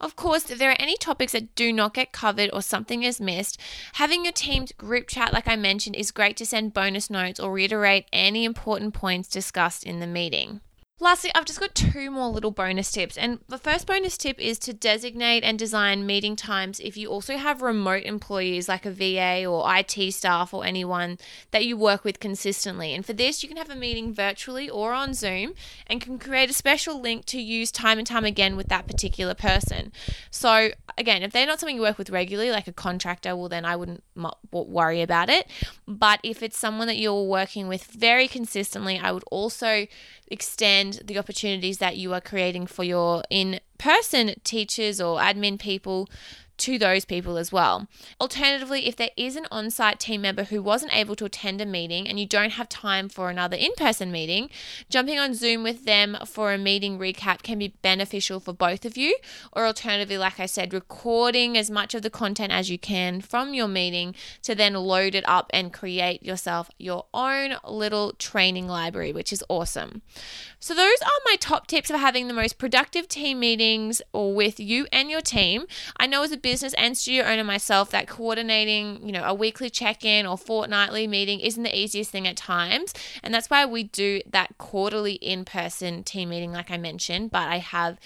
Of 0.00 0.16
course, 0.16 0.50
if 0.50 0.58
there 0.58 0.70
are 0.70 0.76
any 0.80 0.96
topics 0.96 1.32
that 1.32 1.54
do 1.54 1.72
not 1.72 1.94
get 1.94 2.12
covered 2.12 2.50
or 2.52 2.62
something 2.62 3.02
is 3.02 3.20
missed, 3.20 3.60
having 3.94 4.24
your 4.24 4.32
team's 4.32 4.72
group 4.72 5.08
chat, 5.08 5.32
like 5.32 5.48
I 5.48 5.56
mentioned, 5.56 5.96
is 5.96 6.10
great 6.10 6.36
to 6.38 6.46
send 6.46 6.74
bonus 6.74 7.10
notes 7.10 7.40
or 7.40 7.52
reiterate 7.52 8.06
any 8.12 8.44
important 8.44 8.94
points 8.94 9.28
discussed 9.28 9.84
in 9.84 10.00
the 10.00 10.06
meeting. 10.06 10.60
Lastly, 11.00 11.32
I've 11.34 11.44
just 11.44 11.58
got 11.58 11.74
two 11.74 12.08
more 12.08 12.28
little 12.28 12.52
bonus 12.52 12.92
tips. 12.92 13.18
And 13.18 13.40
the 13.48 13.58
first 13.58 13.84
bonus 13.84 14.16
tip 14.16 14.40
is 14.40 14.60
to 14.60 14.72
designate 14.72 15.42
and 15.42 15.58
design 15.58 16.06
meeting 16.06 16.36
times 16.36 16.78
if 16.78 16.96
you 16.96 17.08
also 17.08 17.36
have 17.36 17.62
remote 17.62 18.04
employees 18.04 18.68
like 18.68 18.86
a 18.86 18.92
VA 18.92 19.44
or 19.44 19.66
IT 19.76 20.14
staff 20.14 20.54
or 20.54 20.64
anyone 20.64 21.18
that 21.50 21.64
you 21.64 21.76
work 21.76 22.04
with 22.04 22.20
consistently. 22.20 22.94
And 22.94 23.04
for 23.04 23.12
this, 23.12 23.42
you 23.42 23.48
can 23.48 23.58
have 23.58 23.70
a 23.70 23.74
meeting 23.74 24.14
virtually 24.14 24.70
or 24.70 24.92
on 24.92 25.14
Zoom 25.14 25.54
and 25.88 26.00
can 26.00 26.16
create 26.16 26.48
a 26.48 26.54
special 26.54 27.00
link 27.00 27.24
to 27.26 27.40
use 27.40 27.72
time 27.72 27.98
and 27.98 28.06
time 28.06 28.24
again 28.24 28.56
with 28.56 28.68
that 28.68 28.86
particular 28.86 29.34
person. 29.34 29.90
So, 30.30 30.70
again, 30.96 31.24
if 31.24 31.32
they're 31.32 31.44
not 31.44 31.58
something 31.58 31.74
you 31.74 31.82
work 31.82 31.98
with 31.98 32.10
regularly, 32.10 32.52
like 32.52 32.68
a 32.68 32.72
contractor, 32.72 33.34
well, 33.34 33.48
then 33.48 33.64
I 33.64 33.74
wouldn't 33.74 34.04
worry 34.52 35.02
about 35.02 35.28
it. 35.28 35.50
But 35.88 36.20
if 36.22 36.40
it's 36.40 36.56
someone 36.56 36.86
that 36.86 36.98
you're 36.98 37.24
working 37.24 37.66
with 37.66 37.82
very 37.86 38.28
consistently, 38.28 38.96
I 38.96 39.10
would 39.10 39.24
also 39.24 39.88
extend 40.28 40.83
the 40.92 41.18
opportunities 41.18 41.78
that 41.78 41.96
you 41.96 42.12
are 42.12 42.20
creating 42.20 42.66
for 42.66 42.84
your 42.84 43.22
in 43.30 43.60
person 43.78 44.34
teachers 44.44 45.00
or 45.00 45.18
admin 45.18 45.58
people 45.58 46.08
to 46.58 46.78
those 46.78 47.04
people 47.04 47.36
as 47.36 47.52
well. 47.52 47.88
Alternatively, 48.20 48.86
if 48.86 48.96
there 48.96 49.10
is 49.16 49.36
an 49.36 49.46
on 49.50 49.70
site 49.70 49.98
team 49.98 50.22
member 50.22 50.44
who 50.44 50.62
wasn't 50.62 50.94
able 50.96 51.16
to 51.16 51.24
attend 51.24 51.60
a 51.60 51.66
meeting 51.66 52.08
and 52.08 52.18
you 52.20 52.26
don't 52.26 52.52
have 52.52 52.68
time 52.68 53.08
for 53.08 53.30
another 53.30 53.56
in 53.56 53.72
person 53.76 54.12
meeting, 54.12 54.48
jumping 54.88 55.18
on 55.18 55.34
Zoom 55.34 55.62
with 55.62 55.84
them 55.84 56.16
for 56.26 56.52
a 56.52 56.58
meeting 56.58 56.98
recap 56.98 57.42
can 57.42 57.58
be 57.58 57.74
beneficial 57.82 58.40
for 58.40 58.52
both 58.52 58.84
of 58.84 58.96
you. 58.96 59.16
Or 59.52 59.66
alternatively, 59.66 60.18
like 60.18 60.38
I 60.38 60.46
said, 60.46 60.72
recording 60.72 61.56
as 61.58 61.70
much 61.70 61.94
of 61.94 62.02
the 62.02 62.10
content 62.10 62.52
as 62.52 62.70
you 62.70 62.78
can 62.78 63.20
from 63.20 63.54
your 63.54 63.68
meeting 63.68 64.14
to 64.42 64.54
then 64.54 64.74
load 64.74 65.14
it 65.14 65.24
up 65.28 65.50
and 65.52 65.72
create 65.72 66.22
yourself 66.22 66.70
your 66.78 67.06
own 67.12 67.56
little 67.66 68.12
training 68.12 68.68
library, 68.68 69.12
which 69.12 69.32
is 69.32 69.44
awesome. 69.48 70.02
So, 70.58 70.74
those 70.74 71.02
are 71.02 71.20
my 71.26 71.36
top 71.36 71.66
tips 71.66 71.90
for 71.90 71.98
having 71.98 72.28
the 72.28 72.34
most 72.34 72.58
productive 72.58 73.08
team 73.08 73.40
meetings 73.40 74.00
with 74.12 74.58
you 74.58 74.86
and 74.92 75.10
your 75.10 75.20
team. 75.20 75.66
I 75.96 76.06
know 76.06 76.22
as 76.22 76.32
a 76.32 76.36
business 76.44 76.74
and 76.74 76.96
studio 76.96 77.24
owner 77.24 77.42
myself 77.42 77.90
that 77.90 78.06
coordinating, 78.06 79.00
you 79.04 79.10
know, 79.10 79.24
a 79.24 79.34
weekly 79.34 79.70
check-in 79.70 80.26
or 80.26 80.36
fortnightly 80.36 81.06
meeting 81.06 81.40
isn't 81.40 81.62
the 81.62 81.76
easiest 81.76 82.10
thing 82.10 82.28
at 82.28 82.36
times, 82.36 82.92
and 83.22 83.32
that's 83.32 83.48
why 83.48 83.64
we 83.64 83.84
do 83.84 84.20
that 84.30 84.56
quarterly 84.58 85.14
in-person 85.14 86.04
team 86.04 86.28
meeting 86.28 86.52
like 86.52 86.70
I 86.70 86.76
mentioned, 86.76 87.30
but 87.30 87.48
I 87.48 87.58
have 87.58 87.98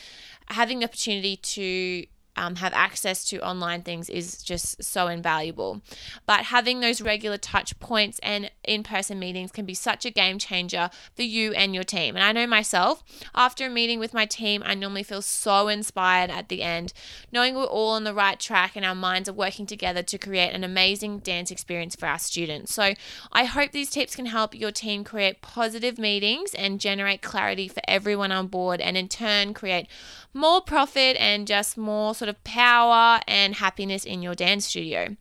having 0.51 0.79
the 0.79 0.85
opportunity 0.87 1.37
to 1.37 2.07
um, 2.38 2.57
have 2.57 2.72
access 2.72 3.24
to 3.27 3.44
online 3.44 3.83
things 3.83 4.09
is 4.09 4.42
just 4.42 4.83
so 4.83 5.09
invaluable. 5.09 5.83
But 6.24 6.44
having 6.46 6.81
those 6.81 7.01
regular 7.01 7.37
touch 7.37 7.79
points 7.81 8.20
and 8.22 8.51
in 8.62 8.85
person 8.85 9.18
meetings 9.18 9.51
can 9.51 9.66
be 9.66 9.74
such 9.74 10.07
a 10.07 10.11
game 10.11 10.38
changer 10.38 10.88
for 11.16 11.22
you 11.22 11.53
and 11.53 11.74
your 11.74 11.83
team. 11.83 12.14
And 12.14 12.24
I 12.24 12.31
know 12.33 12.46
myself, 12.46 13.03
after 13.35 13.66
a 13.66 13.70
meeting 13.70 13.98
with 13.98 14.14
my 14.14 14.24
team, 14.24 14.62
I 14.64 14.74
normally 14.74 15.03
feel 15.03 15.20
so 15.20 15.66
inspired 15.66 16.31
at 16.31 16.48
the 16.48 16.62
end, 16.62 16.92
knowing 17.33 17.57
we're 17.57 17.64
all 17.64 17.90
on 17.90 18.05
the 18.05 18.14
right 18.14 18.38
track 18.38 18.77
and 18.77 18.85
our 18.85 18.94
minds 18.94 19.29
are 19.29 19.33
working 19.33 19.66
together 19.66 20.03
to 20.05 20.18
create 20.18 20.55
an 20.55 20.62
amazing 20.62 21.18
dance 21.18 21.51
experience 21.51 21.96
for 21.96 22.07
our 22.07 22.18
students. 22.20 22.72
So 22.72 22.94
I 23.33 23.44
hope 23.44 23.72
these 23.72 23.90
tips 23.90 24.14
can 24.14 24.27
help 24.27 24.55
your 24.55 24.70
team 24.70 25.03
create 25.03 25.42
positive 25.42 25.98
meetings 25.98 26.55
and 26.55 26.79
generate 26.79 27.20
clarity 27.20 27.66
for 27.66 27.83
everyone 27.88 28.31
on 28.31 28.46
board, 28.46 28.81
and 28.81 28.96
in 28.96 29.09
turn, 29.09 29.55
create 29.55 29.88
more 30.35 30.61
profit 30.61 31.17
and 31.19 31.47
just 31.47 31.77
more 31.77 32.14
sort 32.14 32.29
of 32.29 32.43
power 32.45 33.21
and 33.27 33.57
happiness 33.57 34.05
in 34.05 34.23
your 34.23 34.35
dance 34.35 34.67
studio. 34.67 35.17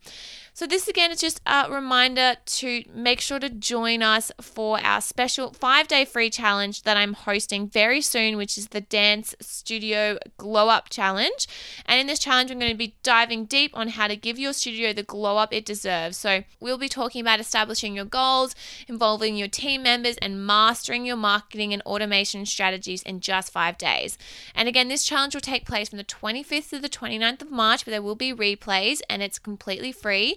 So, 0.58 0.66
this 0.66 0.88
again 0.88 1.12
is 1.12 1.20
just 1.20 1.40
a 1.46 1.70
reminder 1.70 2.34
to 2.44 2.82
make 2.92 3.20
sure 3.20 3.38
to 3.38 3.48
join 3.48 4.02
us 4.02 4.32
for 4.40 4.84
our 4.84 5.00
special 5.00 5.52
five 5.52 5.86
day 5.86 6.04
free 6.04 6.30
challenge 6.30 6.82
that 6.82 6.96
I'm 6.96 7.12
hosting 7.12 7.68
very 7.68 8.00
soon, 8.00 8.36
which 8.36 8.58
is 8.58 8.66
the 8.66 8.80
Dance 8.80 9.36
Studio 9.40 10.18
Glow 10.36 10.68
Up 10.68 10.90
Challenge. 10.90 11.46
And 11.86 12.00
in 12.00 12.08
this 12.08 12.18
challenge, 12.18 12.50
I'm 12.50 12.58
going 12.58 12.72
to 12.72 12.76
be 12.76 12.96
diving 13.04 13.44
deep 13.44 13.70
on 13.72 13.90
how 13.90 14.08
to 14.08 14.16
give 14.16 14.36
your 14.36 14.52
studio 14.52 14.92
the 14.92 15.04
glow 15.04 15.36
up 15.36 15.54
it 15.54 15.64
deserves. 15.64 16.16
So, 16.16 16.42
we'll 16.58 16.76
be 16.76 16.88
talking 16.88 17.20
about 17.20 17.38
establishing 17.38 17.94
your 17.94 18.04
goals, 18.04 18.56
involving 18.88 19.36
your 19.36 19.46
team 19.46 19.84
members, 19.84 20.16
and 20.16 20.44
mastering 20.44 21.06
your 21.06 21.14
marketing 21.14 21.72
and 21.72 21.82
automation 21.82 22.44
strategies 22.44 23.04
in 23.04 23.20
just 23.20 23.52
five 23.52 23.78
days. 23.78 24.18
And 24.56 24.68
again, 24.68 24.88
this 24.88 25.04
challenge 25.04 25.34
will 25.34 25.40
take 25.40 25.66
place 25.66 25.90
from 25.90 25.98
the 25.98 26.04
25th 26.04 26.70
to 26.70 26.80
the 26.80 26.88
29th 26.88 27.42
of 27.42 27.52
March, 27.52 27.84
but 27.84 27.92
there 27.92 28.02
will 28.02 28.16
be 28.16 28.34
replays 28.34 28.98
and 29.08 29.22
it's 29.22 29.38
completely 29.38 29.92
free. 29.92 30.36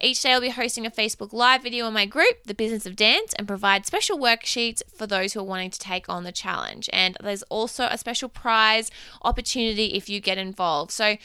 Each 0.00 0.20
day 0.20 0.32
I'll 0.32 0.40
be 0.40 0.50
hosting 0.50 0.84
a 0.84 0.90
Facebook 0.90 1.32
Live 1.32 1.62
video 1.62 1.86
on 1.86 1.92
my 1.92 2.06
group, 2.06 2.44
The 2.44 2.54
Business 2.54 2.86
of 2.86 2.96
Dance, 2.96 3.32
and 3.34 3.46
provide 3.46 3.86
special 3.86 4.18
worksheets 4.18 4.82
for 4.92 5.06
those 5.06 5.32
who 5.32 5.40
are 5.40 5.44
wanting 5.44 5.70
to 5.70 5.78
take 5.78 6.08
on 6.08 6.24
the 6.24 6.32
challenge. 6.32 6.90
And 6.92 7.16
there's 7.22 7.44
also 7.44 7.84
a 7.84 7.98
special 7.98 8.28
prize 8.28 8.90
opportunity 9.22 9.94
if 9.94 10.08
you 10.08 10.20
get 10.20 10.38
involved. 10.38 10.90
So 10.90 11.16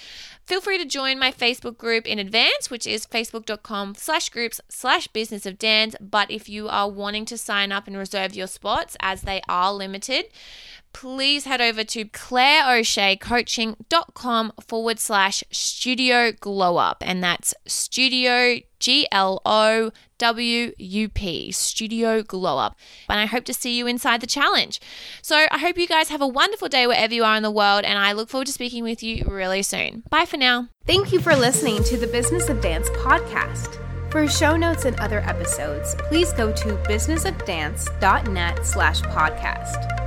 feel 0.46 0.62
free 0.62 0.78
to 0.78 0.86
join 0.86 1.18
my 1.18 1.32
Facebook 1.32 1.78
group 1.78 2.06
in 2.06 2.20
advance, 2.20 2.70
which 2.70 2.86
is 2.86 3.06
facebook.com 3.06 3.96
slash 3.96 4.30
groups 4.30 4.62
slash 4.70 5.08
business 5.08 5.46
of 5.46 5.58
dance. 5.58 5.96
But 6.00 6.30
if 6.30 6.48
you 6.48 6.68
are 6.70 6.90
wanting 6.90 7.26
to 7.26 7.38
sign 7.38 7.72
up 7.72 7.88
and 7.88 7.98
reserve 7.98 8.36
your 8.36 8.48
spots, 8.48 8.96
as 9.00 9.24
they 9.24 9.42
are 9.50 9.74
limited, 9.74 10.26
please 10.98 11.46
head 11.46 11.62
over 11.62 11.84
to 11.84 12.06
claireo'sheacoaching.com 12.06 14.54
forward 14.60 14.98
slash 14.98 15.44
studio 15.52 16.32
glow 16.32 16.78
up. 16.78 17.04
And 17.06 17.24
that's 17.24 17.54
studio 17.68 18.62
G 18.80 19.08
L 19.12 19.40
O 19.46 19.92
W 20.18 20.74
U 20.76 21.10
P, 21.10 21.52
Studio 21.52 22.24
Glow 22.24 22.58
Up. 22.58 22.76
And 23.08 23.20
I 23.20 23.28
hope 23.28 23.44
to 23.46 23.54
see 23.54 23.78
you 23.78 23.86
inside 23.86 24.22
the 24.22 24.28
challenge. 24.28 24.82
So 25.22 25.46
I 25.52 25.60
hope 25.60 25.78
you 25.78 25.86
guys 25.86 26.10
have 26.10 26.22
a 26.22 26.28
wonderful 26.28 26.68
day 26.68 26.88
wherever 26.88 27.14
you 27.14 27.24
are 27.24 27.38
in 27.38 27.44
the 27.44 27.52
world, 27.52 27.86
and 27.86 28.00
I 28.00 28.14
look 28.14 28.30
forward 28.30 28.48
to 28.48 28.54
speaking 28.54 28.84
with 28.84 29.04
you 29.04 29.24
really 29.28 29.62
soon. 29.62 30.02
Bye 30.10 30.26
for 30.26 30.38
now. 30.38 30.70
Thank 30.88 31.14
you 31.14 31.20
for 31.20 31.36
listening 31.36 31.84
to 31.84 31.98
the 31.98 32.08
Business 32.08 32.50
of 32.50 32.60
Dance 32.60 32.90
podcast. 32.90 33.80
For 34.12 34.28
show 34.28 34.58
notes 34.58 34.86
and 34.86 35.00
other 35.00 35.20
episodes, 35.20 35.94
please 36.08 36.34
go 36.34 36.52
to 36.52 36.70
businessofdance.net 36.88 38.66
slash 38.66 39.02
podcast. 39.02 40.07